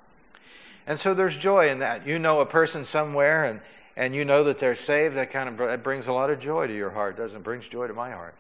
And 0.90 1.00
so 1.00 1.14
there's 1.14 1.38
joy 1.38 1.70
in 1.70 1.80
that. 1.80 2.08
You 2.08 2.18
know 2.18 2.40
a 2.40 2.48
person 2.48 2.84
somewhere 2.84 3.46
and, 3.46 3.62
and 3.96 4.16
you 4.16 4.26
know 4.26 4.44
that 4.46 4.58
they're 4.58 4.74
saved. 4.74 5.16
That 5.16 5.30
kind 5.30 5.48
of 5.48 5.56
that 5.60 5.84
brings 5.84 6.08
a 6.08 6.12
lot 6.12 6.32
of 6.32 6.40
joy 6.40 6.66
to 6.66 6.76
your 6.76 6.90
heart, 6.90 7.16
doesn't 7.16 7.40
it? 7.40 7.44
Brings 7.44 7.70
joy 7.70 7.86
to 7.86 7.94
my 7.94 8.10
heart. 8.10 8.34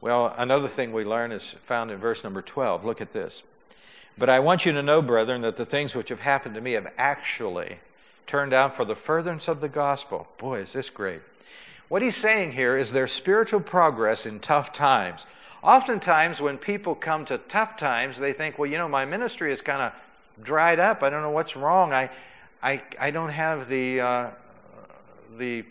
Well, 0.00 0.34
another 0.36 0.66
thing 0.66 0.92
we 0.92 1.04
learn 1.04 1.30
is 1.30 1.52
found 1.62 1.92
in 1.92 1.98
verse 1.98 2.24
number 2.24 2.42
12. 2.42 2.84
Look 2.84 3.00
at 3.00 3.12
this. 3.12 3.44
But 4.18 4.28
I 4.28 4.40
want 4.40 4.66
you 4.66 4.72
to 4.72 4.82
know, 4.82 5.00
brethren, 5.00 5.42
that 5.42 5.54
the 5.54 5.64
things 5.64 5.94
which 5.94 6.08
have 6.08 6.20
happened 6.20 6.56
to 6.56 6.60
me 6.60 6.72
have 6.72 6.92
actually 6.98 7.78
turned 8.26 8.52
out 8.52 8.74
for 8.74 8.84
the 8.84 8.96
furtherance 8.96 9.46
of 9.46 9.60
the 9.60 9.68
gospel. 9.68 10.26
Boy, 10.38 10.58
is 10.58 10.72
this 10.72 10.90
great. 10.90 11.20
What 11.88 12.02
he's 12.02 12.16
saying 12.16 12.50
here 12.52 12.76
is 12.76 12.90
their 12.90 13.06
spiritual 13.06 13.60
progress 13.60 14.26
in 14.26 14.40
tough 14.40 14.72
times. 14.72 15.24
Oftentimes, 15.62 16.40
when 16.40 16.58
people 16.58 16.96
come 16.96 17.24
to 17.26 17.38
tough 17.38 17.76
times, 17.76 18.18
they 18.18 18.32
think, 18.32 18.58
well, 18.58 18.68
you 18.68 18.76
know, 18.76 18.88
my 18.88 19.04
ministry 19.04 19.52
is 19.52 19.60
kind 19.60 19.82
of 19.82 19.92
dried 20.42 20.78
up. 20.78 21.02
I 21.02 21.10
don't 21.10 21.22
know 21.22 21.30
what's 21.30 21.56
wrong. 21.56 21.92
I, 21.92 22.10
I, 22.62 22.82
I 22.98 23.10
don't 23.10 23.30
have 23.30 23.68
the, 23.68 24.00
uh, 24.00 24.30
the 25.36 25.64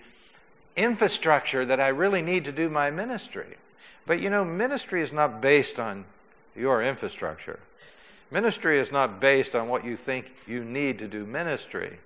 infrastructure 0.76 1.66
that 1.66 1.80
I 1.80 1.90
really 1.90 2.22
need 2.22 2.46
to 2.46 2.52
do 2.52 2.70
my 2.70 2.92
ministry. 2.92 3.58
But 4.06 4.22
you 4.22 4.30
know, 4.30 4.46
ministry 4.46 5.02
is 5.02 5.12
not 5.12 5.42
based 5.42 5.80
on 5.80 6.06
your 6.56 6.82
infrastructure. 6.84 7.60
Ministry 8.32 8.80
is 8.80 8.92
not 8.92 9.20
based 9.20 9.56
on 9.56 9.70
what 9.70 9.86
you 9.86 9.96
think 9.96 10.32
you 10.46 10.64
need 10.64 11.00
to 11.00 11.08
do 11.08 11.26
ministry. 11.26 12.00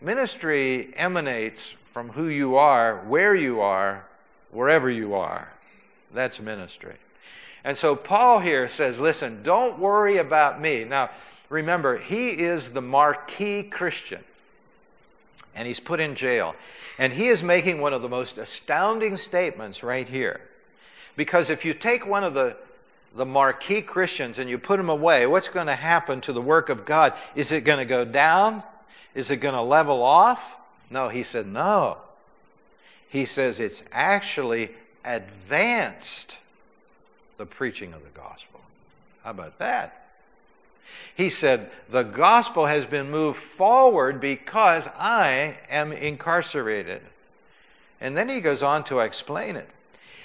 Ministry 0.00 0.92
emanates 0.96 1.74
from 1.92 2.08
who 2.10 2.26
you 2.26 2.56
are, 2.56 2.98
where 3.06 3.34
you 3.34 3.60
are, 3.60 4.06
wherever 4.50 4.90
you 4.90 5.14
are. 5.14 5.52
That's 6.12 6.40
ministry. 6.40 6.96
And 7.64 7.76
so 7.76 7.94
Paul 7.94 8.38
here 8.38 8.68
says, 8.68 8.98
listen, 8.98 9.42
don't 9.42 9.78
worry 9.78 10.16
about 10.16 10.60
me. 10.60 10.84
Now, 10.84 11.10
remember, 11.48 11.98
he 11.98 12.28
is 12.28 12.70
the 12.70 12.80
marquee 12.80 13.62
Christian, 13.62 14.24
and 15.54 15.66
he's 15.66 15.80
put 15.80 16.00
in 16.00 16.14
jail. 16.14 16.54
And 16.98 17.12
he 17.12 17.28
is 17.28 17.42
making 17.42 17.80
one 17.80 17.92
of 17.92 18.02
the 18.02 18.08
most 18.08 18.38
astounding 18.38 19.16
statements 19.16 19.82
right 19.82 20.08
here. 20.08 20.40
Because 21.16 21.50
if 21.50 21.64
you 21.64 21.74
take 21.74 22.06
one 22.06 22.24
of 22.24 22.34
the, 22.34 22.56
the 23.14 23.26
marquee 23.26 23.82
Christians 23.82 24.38
and 24.38 24.48
you 24.48 24.58
put 24.58 24.78
him 24.78 24.88
away, 24.88 25.26
what's 25.26 25.48
going 25.48 25.66
to 25.66 25.74
happen 25.74 26.20
to 26.22 26.32
the 26.32 26.42
work 26.42 26.68
of 26.68 26.84
God? 26.84 27.14
Is 27.34 27.52
it 27.52 27.62
going 27.62 27.78
to 27.78 27.84
go 27.84 28.04
down? 28.04 28.62
Is 29.14 29.30
it 29.30 29.36
going 29.38 29.54
to 29.54 29.62
level 29.62 30.02
off? 30.02 30.56
No, 30.90 31.08
he 31.08 31.22
said, 31.22 31.46
no. 31.46 31.98
He 33.08 33.24
says 33.24 33.60
it's 33.60 33.82
actually 33.92 34.70
advanced 35.04 36.38
the 37.40 37.46
preaching 37.46 37.94
of 37.94 38.02
the 38.04 38.10
gospel. 38.10 38.60
How 39.24 39.30
about 39.30 39.58
that? 39.60 40.08
He 41.14 41.30
said, 41.30 41.70
The 41.88 42.02
gospel 42.02 42.66
has 42.66 42.84
been 42.84 43.10
moved 43.10 43.38
forward 43.38 44.20
because 44.20 44.86
I 44.88 45.56
am 45.70 45.90
incarcerated. 45.90 47.00
And 47.98 48.14
then 48.14 48.28
he 48.28 48.42
goes 48.42 48.62
on 48.62 48.84
to 48.84 48.98
explain 48.98 49.56
it. 49.56 49.68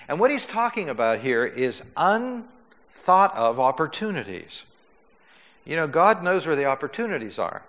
And 0.10 0.19
what 0.19 0.30
he's 0.30 0.45
talking 0.45 0.89
about 0.89 1.19
here 1.19 1.45
is 1.45 1.84
unthought 1.95 3.34
of 3.34 3.62
opportunities. 3.62 4.65
You 5.63 5.78
know, 5.78 5.88
God 5.88 6.21
knows 6.21 6.45
where 6.45 6.58
the 6.58 6.65
opportunities 6.65 7.39
are. 7.39 7.63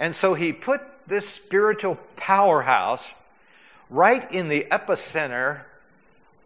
And 0.00 0.16
so 0.16 0.34
he 0.34 0.52
put 0.52 0.80
this 1.06 1.28
spiritual 1.28 1.96
powerhouse 2.16 3.12
right 3.88 4.28
in 4.32 4.48
the 4.48 4.66
epicenter 4.72 5.60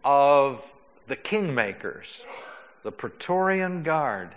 of 0.03 0.63
the 1.09 1.17
kingmakers, 1.17 2.23
the 2.83 2.91
Praetorian 2.91 3.83
Guard. 3.83 4.29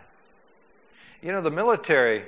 You 1.22 1.30
know, 1.30 1.42
the 1.42 1.50
military, 1.50 2.24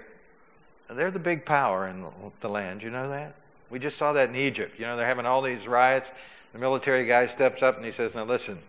they're 0.88 1.10
the 1.10 1.18
big 1.18 1.44
power 1.44 1.88
in 1.88 2.04
the 2.40 2.48
land. 2.48 2.82
You 2.82 2.90
know 2.90 3.08
that? 3.08 3.34
We 3.70 3.78
just 3.78 3.96
saw 3.96 4.12
that 4.12 4.28
in 4.28 4.36
Egypt. 4.36 4.78
You 4.78 4.84
know, 4.84 4.96
they're 4.96 5.06
having 5.06 5.26
all 5.26 5.42
these 5.42 5.66
riots. 5.66 6.12
The 6.52 6.58
military 6.58 7.06
guy 7.06 7.26
steps 7.26 7.62
up 7.62 7.76
and 7.76 7.84
he 7.84 7.90
says, 7.90 8.14
Now 8.14 8.24
listen, 8.24 8.60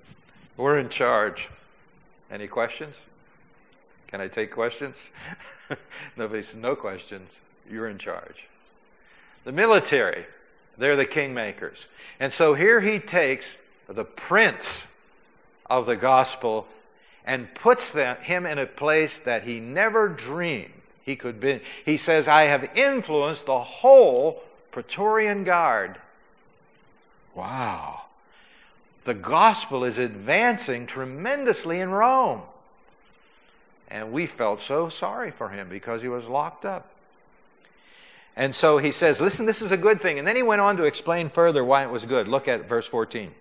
we're 0.58 0.80
in 0.80 0.90
charge. 0.90 1.50
Any 2.32 2.48
questions? 2.48 2.98
Can 4.08 4.22
I 4.22 4.28
take 4.30 4.52
questions? 4.52 5.12
Nobody 6.18 6.42
says, 6.42 6.56
No 6.56 6.76
questions. 6.76 7.30
You're 7.70 7.90
in 7.90 7.98
charge. 7.98 8.48
The 9.44 9.52
military, 9.52 10.26
they're 10.78 10.96
the 10.96 11.06
kingmakers. 11.06 11.88
And 12.20 12.32
so 12.32 12.54
here 12.54 12.80
he 12.80 12.98
takes 12.98 13.58
the 13.88 14.06
prince 14.06 14.88
of 15.68 15.86
the 15.86 15.96
gospel 15.96 16.68
and 17.26 17.54
puts 17.56 17.92
them, 17.92 18.18
him 18.18 18.46
in 18.46 18.60
a 18.60 18.66
place 18.66 19.20
that 19.20 19.44
he 19.44 19.60
never 19.60 20.08
dreamed 20.08 20.72
he 21.06 21.16
could 21.16 21.40
be. 21.40 21.62
He 21.86 21.98
says, 21.98 22.28
I 22.28 22.44
have 22.44 22.70
influenced 22.76 23.46
the 23.46 23.60
whole 23.60 24.42
Praetorian 24.72 25.44
Guard. 25.44 25.98
Wow. 27.36 28.02
The 29.04 29.14
gospel 29.14 29.84
is 29.84 30.00
advancing 30.00 30.88
tremendously 30.88 31.80
in 31.80 31.92
Rome. 31.92 32.42
And 33.88 34.12
we 34.12 34.26
felt 34.26 34.62
so 34.62 34.90
sorry 34.90 35.30
for 35.30 35.50
him 35.50 35.70
because 35.70 36.02
he 36.02 36.08
was 36.08 36.26
locked 36.26 36.66
up. 36.66 36.90
And 38.36 38.54
so 38.54 38.80
he 38.80 38.92
says, 38.92 39.22
Listen, 39.22 39.46
this 39.46 39.62
is 39.62 39.72
a 39.72 39.78
good 39.78 40.02
thing. 40.02 40.18
And 40.18 40.28
then 40.28 40.36
he 40.36 40.44
went 40.44 40.60
on 40.60 40.76
to 40.78 40.84
explain 40.84 41.30
further 41.30 41.64
why 41.64 41.84
it 41.84 41.92
was 41.92 42.04
good. 42.04 42.28
Look 42.28 42.48
at 42.48 42.68
verse 42.68 42.88
14. 42.88 43.34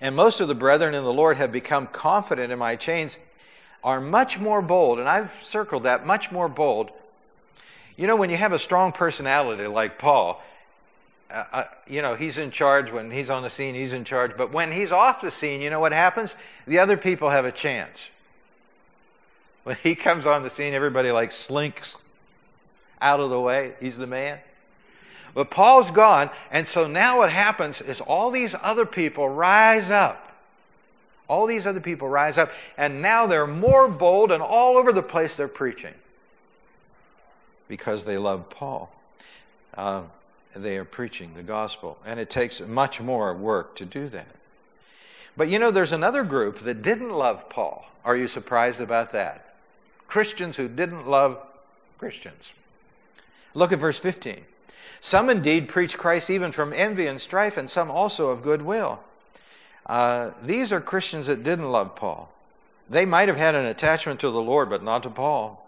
And 0.00 0.14
most 0.14 0.40
of 0.40 0.48
the 0.48 0.54
brethren 0.54 0.94
in 0.94 1.04
the 1.04 1.12
Lord 1.12 1.36
have 1.36 1.52
become 1.52 1.86
confident 1.86 2.52
in 2.52 2.58
my 2.58 2.76
chains, 2.76 3.18
are 3.82 4.00
much 4.00 4.38
more 4.38 4.62
bold. 4.62 4.98
And 4.98 5.08
I've 5.08 5.32
circled 5.42 5.84
that, 5.84 6.06
much 6.06 6.30
more 6.30 6.48
bold. 6.48 6.90
You 7.96 8.06
know, 8.06 8.16
when 8.16 8.30
you 8.30 8.36
have 8.36 8.52
a 8.52 8.58
strong 8.58 8.92
personality 8.92 9.66
like 9.66 9.98
Paul, 9.98 10.42
uh, 11.30 11.44
uh, 11.52 11.64
you 11.86 12.02
know, 12.02 12.14
he's 12.14 12.38
in 12.38 12.50
charge 12.50 12.92
when 12.92 13.10
he's 13.10 13.30
on 13.30 13.42
the 13.42 13.50
scene, 13.50 13.74
he's 13.74 13.92
in 13.92 14.04
charge. 14.04 14.36
But 14.36 14.52
when 14.52 14.70
he's 14.70 14.92
off 14.92 15.20
the 15.20 15.30
scene, 15.30 15.60
you 15.60 15.70
know 15.70 15.80
what 15.80 15.92
happens? 15.92 16.34
The 16.66 16.78
other 16.78 16.96
people 16.96 17.30
have 17.30 17.44
a 17.44 17.52
chance. 17.52 18.08
When 19.64 19.76
he 19.82 19.96
comes 19.96 20.26
on 20.26 20.42
the 20.42 20.50
scene, 20.50 20.74
everybody 20.74 21.10
like 21.10 21.32
slinks 21.32 21.96
out 23.00 23.18
of 23.18 23.30
the 23.30 23.40
way. 23.40 23.74
He's 23.80 23.96
the 23.96 24.06
man. 24.06 24.38
But 25.36 25.50
Paul's 25.50 25.90
gone, 25.90 26.30
and 26.50 26.66
so 26.66 26.86
now 26.86 27.18
what 27.18 27.30
happens 27.30 27.82
is 27.82 28.00
all 28.00 28.30
these 28.30 28.54
other 28.62 28.86
people 28.86 29.28
rise 29.28 29.90
up. 29.90 30.32
All 31.28 31.44
these 31.44 31.66
other 31.66 31.78
people 31.78 32.08
rise 32.08 32.38
up, 32.38 32.52
and 32.78 33.02
now 33.02 33.26
they're 33.26 33.46
more 33.46 33.86
bold, 33.86 34.32
and 34.32 34.42
all 34.42 34.78
over 34.78 34.94
the 34.94 35.02
place 35.02 35.36
they're 35.36 35.46
preaching 35.46 35.92
because 37.68 38.02
they 38.04 38.16
love 38.16 38.48
Paul. 38.48 38.90
Uh, 39.74 40.04
they 40.54 40.78
are 40.78 40.86
preaching 40.86 41.34
the 41.34 41.42
gospel, 41.42 41.98
and 42.06 42.18
it 42.18 42.30
takes 42.30 42.62
much 42.62 43.02
more 43.02 43.34
work 43.34 43.76
to 43.76 43.84
do 43.84 44.08
that. 44.08 44.34
But 45.36 45.48
you 45.48 45.58
know, 45.58 45.70
there's 45.70 45.92
another 45.92 46.24
group 46.24 46.60
that 46.60 46.80
didn't 46.80 47.12
love 47.12 47.50
Paul. 47.50 47.84
Are 48.06 48.16
you 48.16 48.26
surprised 48.26 48.80
about 48.80 49.12
that? 49.12 49.56
Christians 50.08 50.56
who 50.56 50.66
didn't 50.66 51.06
love 51.06 51.38
Christians. 51.98 52.54
Look 53.52 53.72
at 53.72 53.78
verse 53.78 53.98
15. 53.98 54.42
Some 55.00 55.30
indeed 55.30 55.68
preach 55.68 55.96
Christ 55.96 56.30
even 56.30 56.52
from 56.52 56.72
envy 56.72 57.06
and 57.06 57.20
strife, 57.20 57.56
and 57.56 57.68
some 57.68 57.90
also 57.90 58.28
of 58.28 58.42
goodwill. 58.42 59.00
Uh, 59.86 60.32
these 60.42 60.72
are 60.72 60.80
Christians 60.80 61.28
that 61.28 61.44
didn't 61.44 61.70
love 61.70 61.94
Paul. 61.94 62.32
They 62.88 63.04
might 63.04 63.28
have 63.28 63.36
had 63.36 63.54
an 63.54 63.66
attachment 63.66 64.20
to 64.20 64.30
the 64.30 64.40
Lord, 64.40 64.70
but 64.70 64.82
not 64.82 65.02
to 65.04 65.10
Paul. 65.10 65.62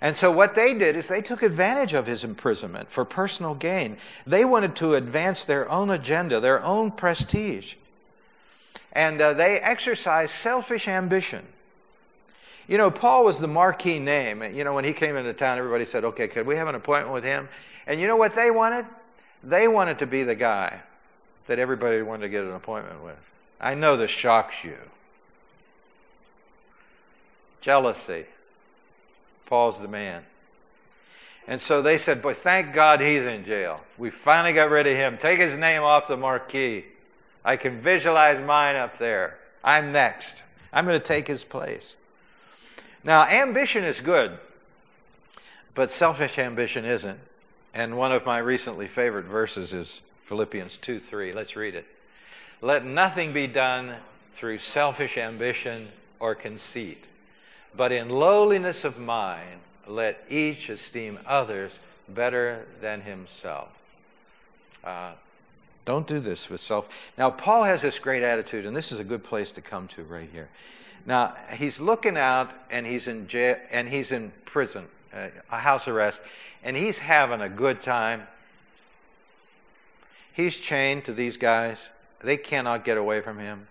And 0.00 0.16
so 0.16 0.30
what 0.30 0.54
they 0.54 0.74
did 0.74 0.96
is 0.96 1.08
they 1.08 1.22
took 1.22 1.42
advantage 1.42 1.92
of 1.92 2.06
his 2.06 2.22
imprisonment 2.22 2.88
for 2.90 3.04
personal 3.04 3.54
gain. 3.54 3.96
They 4.26 4.44
wanted 4.44 4.76
to 4.76 4.94
advance 4.94 5.44
their 5.44 5.68
own 5.68 5.90
agenda, 5.90 6.38
their 6.38 6.62
own 6.62 6.92
prestige. 6.92 7.74
And 8.92 9.20
uh, 9.20 9.32
they 9.32 9.58
exercised 9.58 10.30
selfish 10.30 10.86
ambition. 10.86 11.44
You 12.68 12.76
know, 12.76 12.90
Paul 12.90 13.24
was 13.24 13.38
the 13.38 13.48
marquee 13.48 13.98
name. 13.98 14.42
You 14.54 14.62
know, 14.62 14.74
when 14.74 14.84
he 14.84 14.92
came 14.92 15.16
into 15.16 15.32
town, 15.32 15.58
everybody 15.58 15.86
said, 15.86 16.04
okay, 16.04 16.28
could 16.28 16.46
we 16.46 16.54
have 16.56 16.68
an 16.68 16.74
appointment 16.74 17.14
with 17.14 17.24
him? 17.24 17.48
And 17.86 17.98
you 17.98 18.06
know 18.06 18.16
what 18.16 18.36
they 18.36 18.50
wanted? 18.50 18.86
They 19.42 19.66
wanted 19.68 19.98
to 20.00 20.06
be 20.06 20.22
the 20.22 20.34
guy 20.34 20.80
that 21.46 21.58
everybody 21.58 22.02
wanted 22.02 22.22
to 22.22 22.28
get 22.28 22.44
an 22.44 22.52
appointment 22.52 23.02
with. 23.02 23.18
I 23.58 23.74
know 23.74 23.96
this 23.96 24.10
shocks 24.10 24.62
you. 24.62 24.76
Jealousy. 27.62 28.26
Paul's 29.46 29.80
the 29.80 29.88
man. 29.88 30.24
And 31.46 31.58
so 31.58 31.80
they 31.80 31.96
said, 31.96 32.20
Boy, 32.20 32.34
thank 32.34 32.74
God 32.74 33.00
he's 33.00 33.24
in 33.24 33.42
jail. 33.42 33.80
We 33.96 34.10
finally 34.10 34.52
got 34.52 34.68
rid 34.68 34.86
of 34.86 34.94
him. 34.94 35.16
Take 35.16 35.40
his 35.40 35.56
name 35.56 35.82
off 35.82 36.06
the 36.06 36.18
marquee. 36.18 36.84
I 37.42 37.56
can 37.56 37.80
visualize 37.80 38.40
mine 38.42 38.76
up 38.76 38.98
there. 38.98 39.38
I'm 39.64 39.90
next. 39.90 40.44
I'm 40.70 40.84
going 40.84 40.98
to 40.98 41.04
take 41.04 41.26
his 41.26 41.44
place. 41.44 41.96
Now, 43.04 43.26
ambition 43.26 43.84
is 43.84 44.00
good, 44.00 44.38
but 45.74 45.90
selfish 45.90 46.38
ambition 46.38 46.84
isn't. 46.84 47.18
And 47.74 47.96
one 47.96 48.12
of 48.12 48.26
my 48.26 48.38
recently 48.38 48.88
favorite 48.88 49.26
verses 49.26 49.72
is 49.72 50.02
Philippians 50.24 50.76
2 50.78 50.98
3. 50.98 51.32
Let's 51.32 51.56
read 51.56 51.74
it. 51.74 51.86
Let 52.60 52.84
nothing 52.84 53.32
be 53.32 53.46
done 53.46 53.94
through 54.26 54.58
selfish 54.58 55.16
ambition 55.16 55.88
or 56.18 56.34
conceit, 56.34 57.04
but 57.76 57.92
in 57.92 58.08
lowliness 58.08 58.84
of 58.84 58.98
mind, 58.98 59.60
let 59.86 60.24
each 60.28 60.68
esteem 60.68 61.18
others 61.26 61.78
better 62.08 62.66
than 62.80 63.02
himself. 63.02 63.68
Uh, 64.82 65.12
don't 65.84 66.06
do 66.06 66.20
this 66.20 66.50
with 66.50 66.60
self. 66.60 66.88
Now, 67.16 67.30
Paul 67.30 67.64
has 67.64 67.80
this 67.82 67.98
great 67.98 68.22
attitude, 68.22 68.66
and 68.66 68.76
this 68.76 68.92
is 68.92 68.98
a 68.98 69.04
good 69.04 69.24
place 69.24 69.52
to 69.52 69.62
come 69.62 69.88
to 69.88 70.02
right 70.04 70.28
here. 70.32 70.48
Now, 71.06 71.34
he's 71.54 71.80
looking 71.80 72.16
out, 72.16 72.50
and 72.70 72.86
he's 72.86 73.08
in 73.08 73.28
jail, 73.28 73.56
and 73.70 73.88
he's 73.88 74.12
in 74.12 74.32
prison, 74.44 74.86
uh, 75.14 75.28
a 75.50 75.58
house 75.58 75.88
arrest, 75.88 76.22
and 76.62 76.76
he's 76.76 76.98
having 76.98 77.40
a 77.40 77.48
good 77.48 77.80
time. 77.80 78.26
He's 80.32 80.58
chained 80.58 81.04
to 81.06 81.12
these 81.12 81.36
guys. 81.36 81.88
They 82.20 82.36
cannot 82.36 82.84
get 82.84 82.96
away 82.96 83.20
from 83.20 83.38
him. 83.38 83.66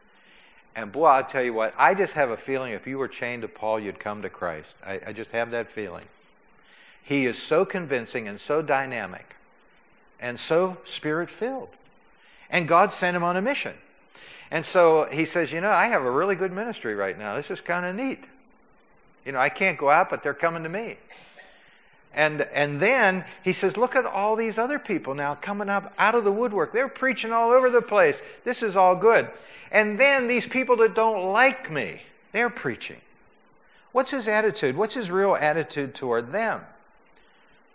And 0.75 0.91
boy, 0.91 1.05
I'll 1.05 1.23
tell 1.23 1.43
you 1.43 1.53
what, 1.53 1.73
I 1.77 1.95
just 1.95 2.13
have 2.13 2.29
a 2.29 2.37
feeling 2.37 2.73
if 2.73 2.85
you 2.85 2.99
were 2.99 3.07
chained 3.07 3.41
to 3.41 3.47
Paul, 3.47 3.79
you'd 3.79 3.99
come 3.99 4.21
to 4.21 4.29
Christ. 4.29 4.75
I, 4.85 4.99
I 5.07 5.13
just 5.13 5.31
have 5.31 5.51
that 5.51 5.71
feeling. 5.71 6.05
He 7.01 7.25
is 7.25 7.41
so 7.41 7.65
convincing 7.65 8.27
and 8.27 8.39
so 8.39 8.61
dynamic 8.61 9.35
and 10.19 10.39
so 10.39 10.77
spirit 10.83 11.29
filled. 11.29 11.69
And 12.49 12.67
God 12.67 12.93
sent 12.93 13.15
him 13.15 13.23
on 13.23 13.37
a 13.37 13.41
mission. 13.41 13.73
And 14.51 14.65
so 14.65 15.05
he 15.05 15.25
says, 15.25 15.51
You 15.51 15.61
know, 15.61 15.69
I 15.69 15.87
have 15.87 16.03
a 16.03 16.11
really 16.11 16.35
good 16.35 16.51
ministry 16.51 16.95
right 16.95 17.17
now. 17.17 17.35
This 17.35 17.51
is 17.51 17.61
kind 17.61 17.85
of 17.85 17.95
neat. 17.95 18.23
You 19.25 19.33
know, 19.33 19.39
I 19.39 19.49
can't 19.49 19.77
go 19.77 19.89
out, 19.89 20.09
but 20.09 20.23
they're 20.23 20.33
coming 20.33 20.63
to 20.63 20.69
me. 20.69 20.97
And, 22.13 22.41
and 22.53 22.79
then 22.79 23.25
he 23.43 23.53
says, 23.53 23.77
Look 23.77 23.95
at 23.95 24.05
all 24.05 24.35
these 24.35 24.57
other 24.57 24.79
people 24.79 25.13
now 25.13 25.35
coming 25.35 25.69
up 25.69 25.93
out 25.97 26.15
of 26.15 26.23
the 26.23 26.31
woodwork. 26.31 26.73
They're 26.73 26.87
preaching 26.87 27.31
all 27.31 27.51
over 27.51 27.69
the 27.69 27.81
place. 27.81 28.21
This 28.43 28.63
is 28.63 28.75
all 28.75 28.95
good. 28.95 29.29
And 29.71 29.99
then 29.99 30.27
these 30.27 30.47
people 30.47 30.77
that 30.77 30.95
don't 30.95 31.31
like 31.31 31.69
me, 31.69 32.01
they're 32.31 32.49
preaching. 32.49 33.01
What's 33.91 34.11
his 34.11 34.27
attitude? 34.27 34.75
What's 34.75 34.93
his 34.93 35.11
real 35.11 35.35
attitude 35.35 35.93
toward 35.93 36.31
them? 36.31 36.61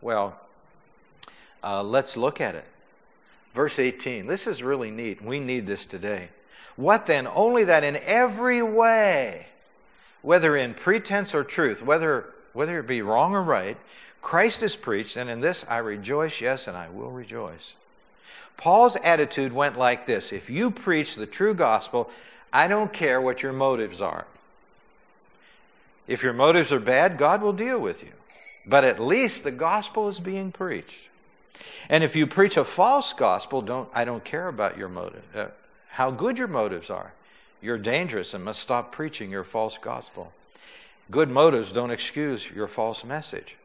Well, 0.00 0.38
uh, 1.62 1.82
let's 1.82 2.16
look 2.16 2.40
at 2.40 2.54
it. 2.54 2.64
Verse 3.54 3.78
18. 3.78 4.26
This 4.26 4.46
is 4.46 4.62
really 4.62 4.90
neat. 4.90 5.22
We 5.22 5.38
need 5.38 5.66
this 5.66 5.86
today. 5.86 6.28
What 6.76 7.06
then? 7.06 7.26
Only 7.26 7.64
that 7.64 7.84
in 7.84 7.96
every 8.04 8.62
way, 8.62 9.46
whether 10.22 10.56
in 10.56 10.74
pretense 10.74 11.34
or 11.34 11.44
truth, 11.44 11.82
whether, 11.82 12.32
whether 12.54 12.78
it 12.78 12.86
be 12.86 13.02
wrong 13.02 13.34
or 13.34 13.42
right, 13.42 13.76
Christ 14.22 14.62
is 14.62 14.76
preached, 14.76 15.16
and 15.16 15.28
in 15.28 15.40
this 15.40 15.66
I 15.68 15.78
rejoice, 15.78 16.40
yes, 16.40 16.68
and 16.68 16.76
I 16.76 16.88
will 16.88 17.10
rejoice. 17.10 17.74
Paul's 18.56 18.96
attitude 18.96 19.52
went 19.52 19.76
like 19.76 20.06
this 20.06 20.32
If 20.32 20.48
you 20.48 20.70
preach 20.70 21.16
the 21.16 21.26
true 21.26 21.54
gospel, 21.54 22.10
I 22.52 22.68
don't 22.68 22.92
care 22.92 23.20
what 23.20 23.42
your 23.42 23.52
motives 23.52 24.00
are. 24.00 24.26
If 26.06 26.22
your 26.22 26.32
motives 26.32 26.72
are 26.72 26.80
bad, 26.80 27.18
God 27.18 27.42
will 27.42 27.52
deal 27.52 27.78
with 27.78 28.02
you. 28.02 28.12
But 28.66 28.84
at 28.84 29.00
least 29.00 29.44
the 29.44 29.50
gospel 29.50 30.08
is 30.08 30.20
being 30.20 30.52
preached. 30.52 31.08
And 31.88 32.02
if 32.02 32.16
you 32.16 32.26
preach 32.26 32.56
a 32.56 32.64
false 32.64 33.12
gospel, 33.12 33.62
don't, 33.62 33.88
I 33.92 34.04
don't 34.04 34.24
care 34.24 34.48
about 34.48 34.78
your 34.78 34.88
motive, 34.88 35.24
uh, 35.34 35.48
how 35.88 36.10
good 36.10 36.38
your 36.38 36.48
motives 36.48 36.90
are. 36.90 37.12
You're 37.60 37.78
dangerous 37.78 38.34
and 38.34 38.44
must 38.44 38.60
stop 38.60 38.92
preaching 38.92 39.30
your 39.30 39.44
false 39.44 39.78
gospel. 39.78 40.32
Good 41.10 41.30
motives 41.30 41.72
don't 41.72 41.90
excuse 41.90 42.50
your 42.50 42.66
false 42.66 43.04
message. 43.04 43.56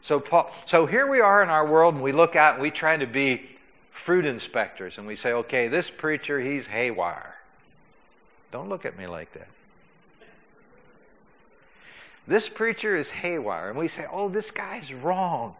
So, 0.00 0.20
Paul, 0.20 0.50
so 0.66 0.86
here 0.86 1.06
we 1.06 1.20
are 1.20 1.42
in 1.42 1.48
our 1.48 1.66
world, 1.66 1.94
and 1.94 2.02
we 2.02 2.12
look 2.12 2.36
out 2.36 2.54
and 2.54 2.62
we 2.62 2.70
try 2.70 2.96
to 2.96 3.06
be 3.06 3.56
fruit 3.90 4.24
inspectors, 4.24 4.98
and 4.98 5.06
we 5.06 5.16
say, 5.16 5.32
okay, 5.32 5.68
this 5.68 5.90
preacher, 5.90 6.40
he's 6.40 6.66
haywire. 6.66 7.36
Don't 8.50 8.68
look 8.68 8.84
at 8.86 8.98
me 8.98 9.06
like 9.06 9.32
that. 9.32 9.48
This 12.26 12.48
preacher 12.48 12.96
is 12.96 13.10
haywire. 13.10 13.70
And 13.70 13.78
we 13.78 13.88
say, 13.88 14.06
oh, 14.10 14.28
this 14.28 14.50
guy's 14.50 14.92
wrong. 14.92 15.56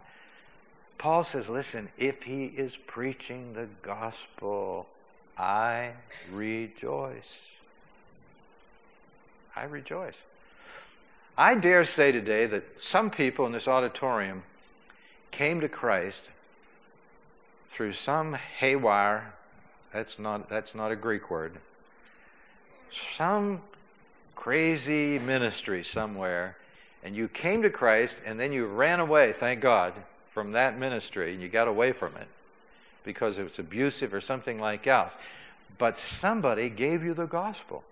Paul 0.99 1.25
says, 1.25 1.49
listen, 1.49 1.89
if 1.99 2.23
he 2.23 2.47
is 2.47 2.77
preaching 2.77 3.53
the 3.55 3.69
gospel, 3.83 4.87
I 5.37 5.93
rejoice. 6.31 7.49
I 9.57 9.65
rejoice. 9.65 10.23
I 11.37 11.55
dare 11.55 11.85
say 11.85 12.13
today 12.13 12.47
that 12.47 12.83
some 12.83 13.11
people 13.11 13.47
in 13.47 13.53
this 13.53 13.67
auditorium 13.67 14.43
came 15.31 15.61
to 15.61 15.69
Christ 15.69 16.31
through 17.69 17.95
some 17.95 18.35
haywire, 18.35 19.33
that's 19.93 20.19
not, 20.19 20.49
that's 20.49 20.75
not 20.75 20.93
a 20.93 20.97
Greek 20.97 21.31
word, 21.31 21.55
some 22.91 23.63
crazy 24.37 25.19
ministry 25.19 25.83
somewhere, 25.83 26.57
and 27.03 27.17
you 27.17 27.29
came 27.29 27.63
to 27.63 27.71
Christ 27.71 28.21
and 28.27 28.39
then 28.39 28.53
you 28.53 28.67
ran 28.67 29.01
away, 29.01 29.33
thank 29.33 29.61
God, 29.61 29.95
from 30.33 30.53
that 30.53 30.79
ministry 30.79 31.33
and 31.33 31.43
you 31.43 31.49
got 31.49 31.69
away 31.69 31.93
from 31.93 32.17
it 32.17 32.29
because 33.05 33.39
it 33.39 33.43
was 33.43 33.59
abusive 33.59 34.15
or 34.15 34.21
something 34.21 34.59
like 34.59 34.87
else. 34.87 35.17
But 35.79 35.99
somebody 35.99 36.71
gave 36.71 37.03
you 37.03 37.15
the 37.15 37.27
gospel. 37.27 37.85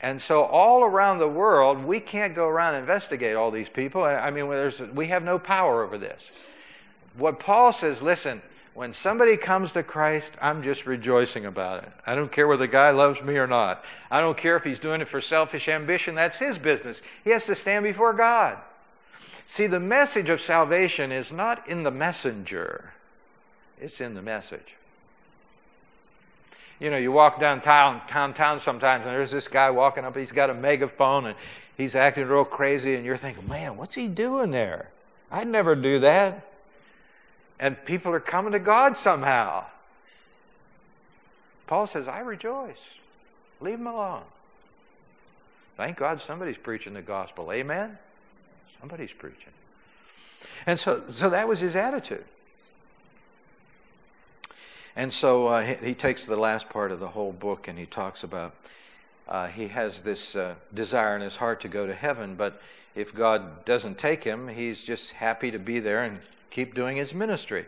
And 0.00 0.20
so, 0.20 0.42
all 0.42 0.82
around 0.82 1.18
the 1.18 1.28
world, 1.28 1.84
we 1.84 2.00
can't 2.00 2.34
go 2.34 2.48
around 2.48 2.74
and 2.74 2.80
investigate 2.80 3.36
all 3.36 3.52
these 3.52 3.68
people. 3.68 4.02
I 4.02 4.30
mean, 4.32 4.48
we 4.94 5.06
have 5.06 5.22
no 5.22 5.38
power 5.38 5.84
over 5.84 5.96
this. 5.96 6.32
What 7.16 7.38
Paul 7.38 7.72
says 7.72 8.02
listen, 8.02 8.42
when 8.74 8.92
somebody 8.92 9.36
comes 9.36 9.72
to 9.72 9.82
Christ, 9.82 10.34
I'm 10.40 10.62
just 10.62 10.86
rejoicing 10.86 11.46
about 11.46 11.84
it. 11.84 11.92
I 12.04 12.14
don't 12.16 12.32
care 12.32 12.48
whether 12.48 12.66
the 12.66 12.72
guy 12.72 12.90
loves 12.90 13.22
me 13.22 13.36
or 13.36 13.46
not. 13.46 13.84
I 14.10 14.20
don't 14.20 14.36
care 14.36 14.56
if 14.56 14.64
he's 14.64 14.80
doing 14.80 15.02
it 15.02 15.08
for 15.08 15.20
selfish 15.20 15.68
ambition. 15.68 16.14
That's 16.14 16.38
his 16.38 16.58
business. 16.58 17.02
He 17.22 17.30
has 17.30 17.46
to 17.46 17.54
stand 17.54 17.84
before 17.84 18.12
God. 18.12 18.58
See, 19.46 19.66
the 19.66 19.80
message 19.80 20.28
of 20.28 20.40
salvation 20.40 21.12
is 21.12 21.32
not 21.32 21.68
in 21.68 21.82
the 21.82 21.90
messenger, 21.90 22.92
it's 23.80 24.00
in 24.00 24.14
the 24.14 24.22
message. 24.22 24.76
You 26.80 26.90
know, 26.90 26.96
you 26.96 27.12
walk 27.12 27.38
downtown 27.38 28.00
town, 28.06 28.34
town 28.34 28.58
sometimes, 28.58 29.06
and 29.06 29.14
there's 29.14 29.30
this 29.30 29.46
guy 29.48 29.70
walking 29.70 30.04
up, 30.04 30.16
he's 30.16 30.32
got 30.32 30.50
a 30.50 30.54
megaphone, 30.54 31.26
and 31.26 31.36
he's 31.76 31.94
acting 31.94 32.26
real 32.26 32.44
crazy, 32.44 32.94
and 32.94 33.04
you're 33.04 33.16
thinking, 33.16 33.48
man, 33.48 33.76
what's 33.76 33.94
he 33.94 34.08
doing 34.08 34.50
there? 34.50 34.90
I'd 35.30 35.48
never 35.48 35.74
do 35.74 35.98
that 36.00 36.48
and 37.62 37.82
people 37.84 38.12
are 38.12 38.20
coming 38.20 38.52
to 38.52 38.58
God 38.58 38.96
somehow. 38.96 39.64
Paul 41.68 41.86
says, 41.86 42.08
I 42.08 42.18
rejoice. 42.18 42.84
Leave 43.60 43.78
him 43.78 43.86
alone. 43.86 44.24
Thank 45.76 45.96
God 45.96 46.20
somebody's 46.20 46.58
preaching 46.58 46.92
the 46.92 47.02
gospel. 47.02 47.52
Amen? 47.52 47.98
Somebody's 48.80 49.12
preaching. 49.12 49.52
And 50.66 50.78
so, 50.78 51.00
so 51.08 51.30
that 51.30 51.48
was 51.48 51.60
his 51.60 51.76
attitude. 51.76 52.24
And 54.94 55.12
so 55.12 55.46
uh, 55.46 55.62
he, 55.62 55.86
he, 55.86 55.94
takes 55.94 56.26
the 56.26 56.36
last 56.36 56.68
part 56.68 56.92
of 56.92 57.00
the 57.00 57.08
whole 57.08 57.32
book 57.32 57.68
and 57.68 57.78
he 57.78 57.86
talks 57.86 58.24
about 58.24 58.54
uh, 59.28 59.46
he 59.46 59.68
has 59.68 60.02
this 60.02 60.36
uh, 60.36 60.54
desire 60.74 61.16
in 61.16 61.22
his 61.22 61.36
heart 61.36 61.60
to 61.60 61.68
go 61.68 61.86
to 61.86 61.94
heaven, 61.94 62.34
but 62.34 62.60
if 62.94 63.14
God 63.14 63.64
doesn't 63.64 63.96
take 63.96 64.22
him, 64.22 64.48
he's 64.48 64.82
just 64.82 65.12
happy 65.12 65.50
to 65.50 65.58
be 65.58 65.80
there 65.80 66.02
and 66.02 66.18
keep 66.50 66.74
doing 66.74 66.96
his 66.96 67.14
ministry. 67.14 67.64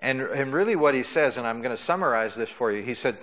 And, 0.00 0.20
and 0.20 0.52
really, 0.52 0.74
what 0.74 0.94
he 0.94 1.02
says, 1.02 1.36
and 1.36 1.46
I'm 1.46 1.62
going 1.62 1.70
to 1.70 1.80
summarize 1.80 2.34
this 2.34 2.50
for 2.50 2.72
you, 2.72 2.82
he 2.82 2.94
said, 2.94 3.16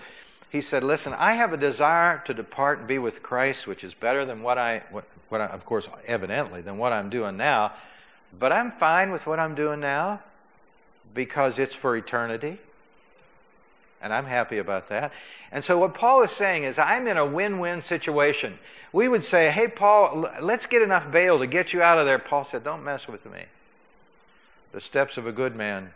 he 0.52 0.60
said, 0.60 0.84
Listen, 0.84 1.14
I 1.14 1.34
have 1.34 1.54
a 1.54 1.58
desire 1.58 2.22
to 2.26 2.34
depart 2.34 2.80
and 2.80 2.88
be 2.88 3.00
with 3.00 3.24
Christ, 3.24 3.68
which 3.68 3.86
is 3.86 3.94
better 3.94 4.26
than 4.26 4.44
what 4.44 4.58
I, 4.58 4.84
what, 4.92 5.06
what 5.30 5.40
I, 5.40 5.46
of 5.46 5.66
course, 5.66 5.88
evidently, 6.06 6.62
than 6.62 6.78
what 6.78 6.92
I'm 6.92 7.10
doing 7.10 7.38
now. 7.38 7.72
But 8.38 8.52
I'm 8.52 8.70
fine 8.70 9.12
with 9.12 9.26
what 9.26 9.40
I'm 9.40 9.56
doing 9.56 9.80
now 9.80 10.22
because 11.14 11.58
it's 11.58 11.74
for 11.74 11.96
eternity. 11.96 12.58
And 14.02 14.14
I'm 14.14 14.26
happy 14.26 14.58
about 14.58 14.90
that. 14.90 15.14
And 15.54 15.64
so, 15.64 15.78
what 15.78 15.94
Paul 15.94 16.22
is 16.24 16.32
saying 16.32 16.64
is, 16.64 16.78
I'm 16.78 17.08
in 17.08 17.16
a 17.16 17.26
win 17.26 17.60
win 17.60 17.82
situation. 17.82 18.60
We 18.92 19.08
would 19.08 19.24
say, 19.24 19.52
Hey, 19.52 19.70
Paul, 19.70 20.28
let's 20.42 20.66
get 20.66 20.82
enough 20.82 21.10
bail 21.12 21.40
to 21.40 21.48
get 21.48 21.72
you 21.72 21.82
out 21.82 21.98
of 21.98 22.06
there. 22.06 22.20
Paul 22.20 22.44
said, 22.44 22.66
Don't 22.66 22.84
mess 22.84 23.08
with 23.08 23.26
me. 23.26 23.44
The 24.74 24.82
steps 24.82 25.16
of 25.16 25.28
a 25.28 25.32
good 25.32 25.56
man 25.56 25.94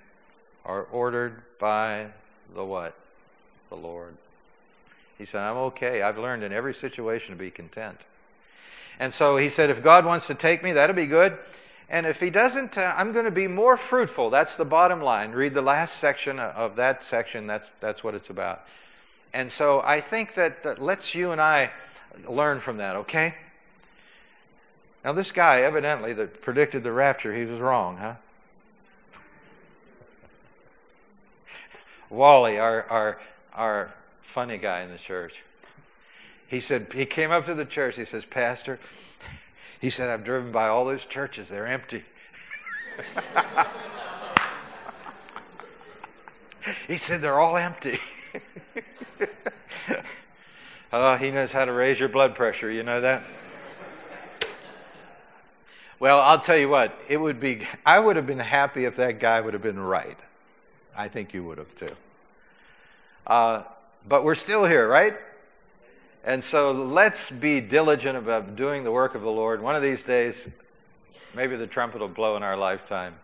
are 0.64 0.84
ordered 0.84 1.42
by 1.60 2.08
the 2.54 2.64
what? 2.64 2.96
The 3.70 3.76
Lord. 3.76 4.16
He 5.18 5.26
said, 5.26 5.42
I'm 5.42 5.58
okay. 5.58 6.02
I've 6.02 6.18
learned 6.18 6.44
in 6.44 6.52
every 6.52 6.74
situation 6.74 7.34
to 7.34 7.40
be 7.40 7.52
content. 7.52 8.00
And 9.00 9.14
so 9.14 9.38
he 9.38 9.50
said, 9.50 9.70
if 9.70 9.84
God 9.84 10.06
wants 10.06 10.28
to 10.28 10.36
take 10.36 10.64
me, 10.64 10.74
that'll 10.74 10.96
be 10.96 11.08
good. 11.08 11.38
And 11.90 12.06
if 12.06 12.20
he 12.20 12.30
doesn't, 12.30 12.78
uh, 12.78 12.94
I'm 12.98 13.12
going 13.12 13.26
to 13.26 13.32
be 13.32 13.48
more 13.48 13.78
fruitful. 13.78 14.30
That's 14.30 14.56
the 14.56 14.66
bottom 14.66 15.02
line. 15.02 15.32
Read 15.32 15.54
the 15.54 15.62
last 15.62 15.98
section 15.98 16.40
of 16.40 16.78
that 16.78 17.06
section. 17.06 17.46
That's, 17.46 17.72
that's 17.80 18.04
what 18.04 18.16
it's 18.16 18.30
about. 18.30 18.64
And 19.34 19.52
so 19.52 19.82
I 19.82 20.02
think 20.02 20.34
that, 20.36 20.64
that 20.64 20.82
let's 20.82 21.14
you 21.14 21.32
and 21.32 21.42
I 21.42 21.72
learn 22.28 22.60
from 22.60 22.78
that, 22.78 22.96
okay? 22.96 23.36
Now, 25.04 25.12
this 25.12 25.32
guy, 25.32 25.62
evidently, 25.62 26.14
that 26.14 26.42
predicted 26.42 26.82
the 26.82 26.92
rapture, 26.92 27.36
he 27.36 27.46
was 27.46 27.60
wrong, 27.60 27.98
huh? 27.98 28.16
Wally, 32.10 32.58
our, 32.58 32.84
our, 32.90 33.20
our 33.54 33.94
funny 34.26 34.58
guy 34.58 34.82
in 34.82 34.92
the 34.92 34.98
church, 34.98 35.44
he 36.48 36.60
said, 36.60 36.88
he 36.94 37.06
came 37.06 37.32
up 37.32 37.46
to 37.46 37.54
the 37.54 37.66
church. 37.66 37.96
He 37.96 38.06
says, 38.06 38.26
Pastor, 38.26 38.80
he 39.80 39.90
said, 39.90 40.10
I've 40.10 40.24
driven 40.24 40.52
by 40.52 40.68
all 40.68 40.86
those 40.86 41.06
churches. 41.06 41.50
They're 41.50 41.68
empty. 41.68 42.04
he 46.88 46.98
said, 46.98 47.22
they're 47.22 47.40
all 47.40 47.58
empty. 47.58 48.00
oh, 50.94 51.16
he 51.16 51.32
knows 51.32 51.52
how 51.52 51.66
to 51.66 51.72
raise 51.72 52.00
your 52.00 52.10
blood 52.10 52.36
pressure. 52.36 52.70
You 52.70 52.84
know 52.84 53.02
that? 53.02 53.24
Well, 56.00 56.20
I'll 56.20 56.40
tell 56.40 56.58
you 56.58 56.68
what, 56.68 57.00
it 57.08 57.18
would 57.18 57.40
be, 57.40 57.66
I 57.86 58.00
would 58.00 58.18
have 58.18 58.28
been 58.28 58.38
happy 58.38 58.86
if 58.86 58.98
that 58.98 59.20
guy 59.20 59.40
would 59.40 59.54
have 59.54 59.64
been 59.64 59.80
right. 59.80 60.18
I 60.96 61.08
think 61.08 61.34
you 61.34 61.44
would 61.44 61.58
have 61.58 61.74
too. 61.76 61.96
Uh, 63.26 63.64
but 64.08 64.24
we're 64.24 64.36
still 64.36 64.66
here, 64.66 64.88
right? 64.88 65.16
And 66.24 66.44
so 66.44 66.72
let's 66.72 67.30
be 67.32 67.62
diligent 67.62 68.18
about 68.18 68.56
doing 68.56 68.84
the 68.84 68.92
work 68.92 69.16
of 69.16 69.22
the 69.22 69.32
Lord. 69.32 69.62
One 69.62 69.76
of 69.76 69.82
these 69.82 70.04
days, 70.04 70.48
maybe 71.36 71.56
the 71.56 71.68
trumpet 71.68 72.02
will 72.02 72.08
blow 72.08 72.36
in 72.36 72.44
our 72.44 72.58
lifetime. 72.58 73.16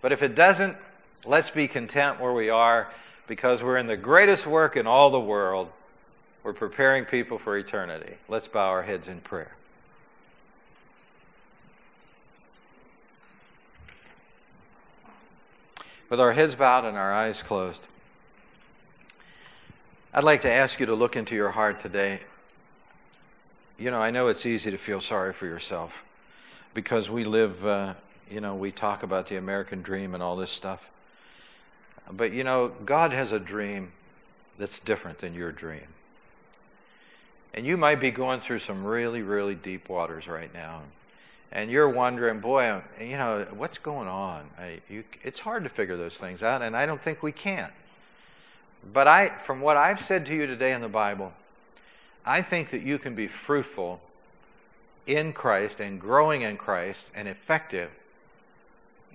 But 0.00 0.12
if 0.12 0.22
it 0.22 0.34
doesn't, 0.34 0.76
let's 1.24 1.50
be 1.50 1.66
content 1.66 2.20
where 2.20 2.32
we 2.32 2.50
are 2.50 2.88
because 3.26 3.62
we're 3.62 3.78
in 3.78 3.86
the 3.86 3.96
greatest 3.96 4.46
work 4.46 4.76
in 4.76 4.86
all 4.86 5.10
the 5.10 5.20
world. 5.20 5.68
We're 6.44 6.52
preparing 6.52 7.04
people 7.04 7.38
for 7.38 7.56
eternity. 7.56 8.14
Let's 8.28 8.46
bow 8.46 8.68
our 8.68 8.82
heads 8.82 9.08
in 9.08 9.20
prayer. 9.20 9.56
with 16.08 16.20
our 16.20 16.32
heads 16.32 16.54
bowed 16.54 16.84
and 16.84 16.96
our 16.96 17.12
eyes 17.12 17.42
closed, 17.42 17.84
I'd 20.16 20.24
like 20.24 20.40
to 20.40 20.50
ask 20.50 20.80
you 20.80 20.86
to 20.86 20.94
look 20.94 21.14
into 21.14 21.34
your 21.34 21.50
heart 21.50 21.78
today. 21.78 22.20
You 23.78 23.90
know, 23.90 24.00
I 24.00 24.10
know 24.10 24.28
it's 24.28 24.46
easy 24.46 24.70
to 24.70 24.78
feel 24.78 24.98
sorry 24.98 25.34
for 25.34 25.44
yourself 25.44 26.06
because 26.72 27.10
we 27.10 27.24
live, 27.24 27.66
uh, 27.66 27.92
you 28.30 28.40
know, 28.40 28.54
we 28.54 28.72
talk 28.72 29.02
about 29.02 29.26
the 29.26 29.36
American 29.36 29.82
dream 29.82 30.14
and 30.14 30.22
all 30.22 30.34
this 30.34 30.50
stuff. 30.50 30.88
But, 32.10 32.32
you 32.32 32.44
know, 32.44 32.68
God 32.86 33.12
has 33.12 33.32
a 33.32 33.38
dream 33.38 33.92
that's 34.56 34.80
different 34.80 35.18
than 35.18 35.34
your 35.34 35.52
dream. 35.52 35.86
And 37.52 37.66
you 37.66 37.76
might 37.76 38.00
be 38.00 38.10
going 38.10 38.40
through 38.40 38.60
some 38.60 38.86
really, 38.86 39.20
really 39.20 39.54
deep 39.54 39.90
waters 39.90 40.26
right 40.26 40.52
now 40.54 40.80
and 41.52 41.70
you're 41.70 41.90
wondering, 41.90 42.40
boy, 42.40 42.80
you 43.00 43.18
know, 43.18 43.46
what's 43.54 43.78
going 43.78 44.08
on? 44.08 44.48
I, 44.58 44.80
you, 44.88 45.04
it's 45.22 45.40
hard 45.40 45.62
to 45.64 45.68
figure 45.68 45.96
those 45.96 46.16
things 46.16 46.42
out, 46.42 46.60
and 46.62 46.76
I 46.76 46.86
don't 46.86 47.00
think 47.00 47.22
we 47.22 47.32
can. 47.32 47.70
But 48.92 49.08
I, 49.08 49.28
from 49.28 49.60
what 49.60 49.76
I've 49.76 50.00
said 50.00 50.26
to 50.26 50.34
you 50.34 50.46
today 50.46 50.72
in 50.72 50.80
the 50.80 50.88
Bible, 50.88 51.32
I 52.24 52.42
think 52.42 52.70
that 52.70 52.82
you 52.82 52.98
can 52.98 53.14
be 53.14 53.26
fruitful 53.26 54.00
in 55.06 55.32
Christ 55.32 55.80
and 55.80 56.00
growing 56.00 56.42
in 56.42 56.56
Christ 56.56 57.10
and 57.14 57.28
effective 57.28 57.90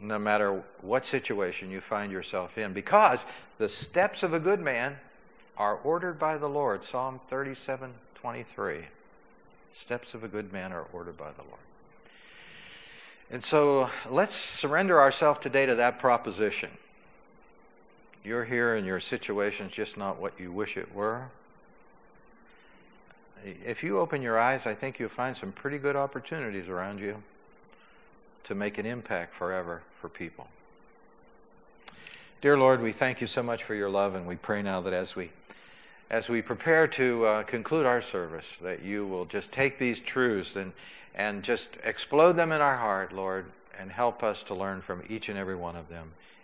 no 0.02 0.18
matter 0.18 0.64
what 0.82 1.06
situation 1.06 1.70
you 1.70 1.80
find 1.80 2.12
yourself 2.12 2.58
in 2.58 2.74
because 2.74 3.26
the 3.60 3.70
steps 3.70 4.24
of 4.24 4.34
a 4.34 4.40
good 4.40 4.60
man 4.60 4.98
are 5.58 5.76
ordered 5.84 6.18
by 6.18 6.38
the 6.38 6.48
Lord. 6.48 6.84
Psalm 6.84 7.20
37 7.30 7.94
23. 8.16 8.78
Steps 9.74 10.14
of 10.14 10.24
a 10.24 10.28
good 10.28 10.52
man 10.54 10.72
are 10.72 10.86
ordered 10.94 11.18
by 11.18 11.32
the 11.32 11.44
Lord. 11.44 11.60
And 13.32 13.44
so 13.44 13.90
let's 14.10 14.36
surrender 14.36 15.00
ourselves 15.00 15.40
today 15.40 15.66
to 15.66 15.76
that 15.76 15.98
proposition. 16.00 16.70
You're 18.24 18.46
here 18.46 18.76
and 18.76 18.86
your 18.86 19.00
situation's 19.00 19.72
just 19.72 19.98
not 19.98 20.20
what 20.20 20.40
you 20.40 20.52
wish 20.52 20.78
it 20.78 20.94
were. 20.94 21.26
If 23.44 23.84
you 23.84 24.00
open 24.00 24.22
your 24.22 24.38
eyes, 24.38 24.68
I 24.68 24.76
think 24.76 25.00
you'll 25.00 25.10
find 25.10 25.36
some 25.36 25.52
pretty 25.52 25.80
good 25.80 25.96
opportunities 25.96 26.70
around 26.70 27.00
you 27.00 27.24
to 28.44 28.56
make 28.56 28.78
an 28.78 28.86
impact 28.86 29.34
forever 29.34 29.82
for 30.00 30.10
people. 30.10 30.48
Dear 32.42 32.58
Lord, 32.58 32.82
we 32.82 32.92
thank 32.92 33.22
you 33.22 33.28
so 33.28 33.42
much 33.42 33.64
for 33.64 33.76
your 33.76 33.90
love, 33.90 34.16
and 34.16 34.28
we 34.28 34.36
pray 34.36 34.62
now 34.62 34.82
that 34.82 34.94
as 34.94 35.16
we 35.16 35.32
as 36.10 36.28
we 36.28 36.42
prepare 36.42 36.88
to 36.88 37.26
uh, 37.26 37.44
conclude 37.44 37.86
our 37.86 38.02
service, 38.02 38.58
that 38.62 38.84
you 38.84 39.08
will 39.08 39.24
just 39.26 39.52
take 39.52 39.78
these 39.78 40.00
truths 40.00 40.56
and 40.56 40.74
and 41.16 41.44
just 41.44 41.78
explode 41.84 42.34
them 42.34 42.52
in 42.52 42.62
our 42.62 42.78
heart, 42.78 43.14
Lord, 43.14 43.46
and 43.78 43.92
help 43.92 44.24
us 44.24 44.44
to 44.44 44.56
learn 44.56 44.82
from 44.82 45.04
each 45.10 45.30
and 45.30 45.38
every 45.38 45.56
one 45.56 45.76
of 45.76 45.90
them. 45.90 46.14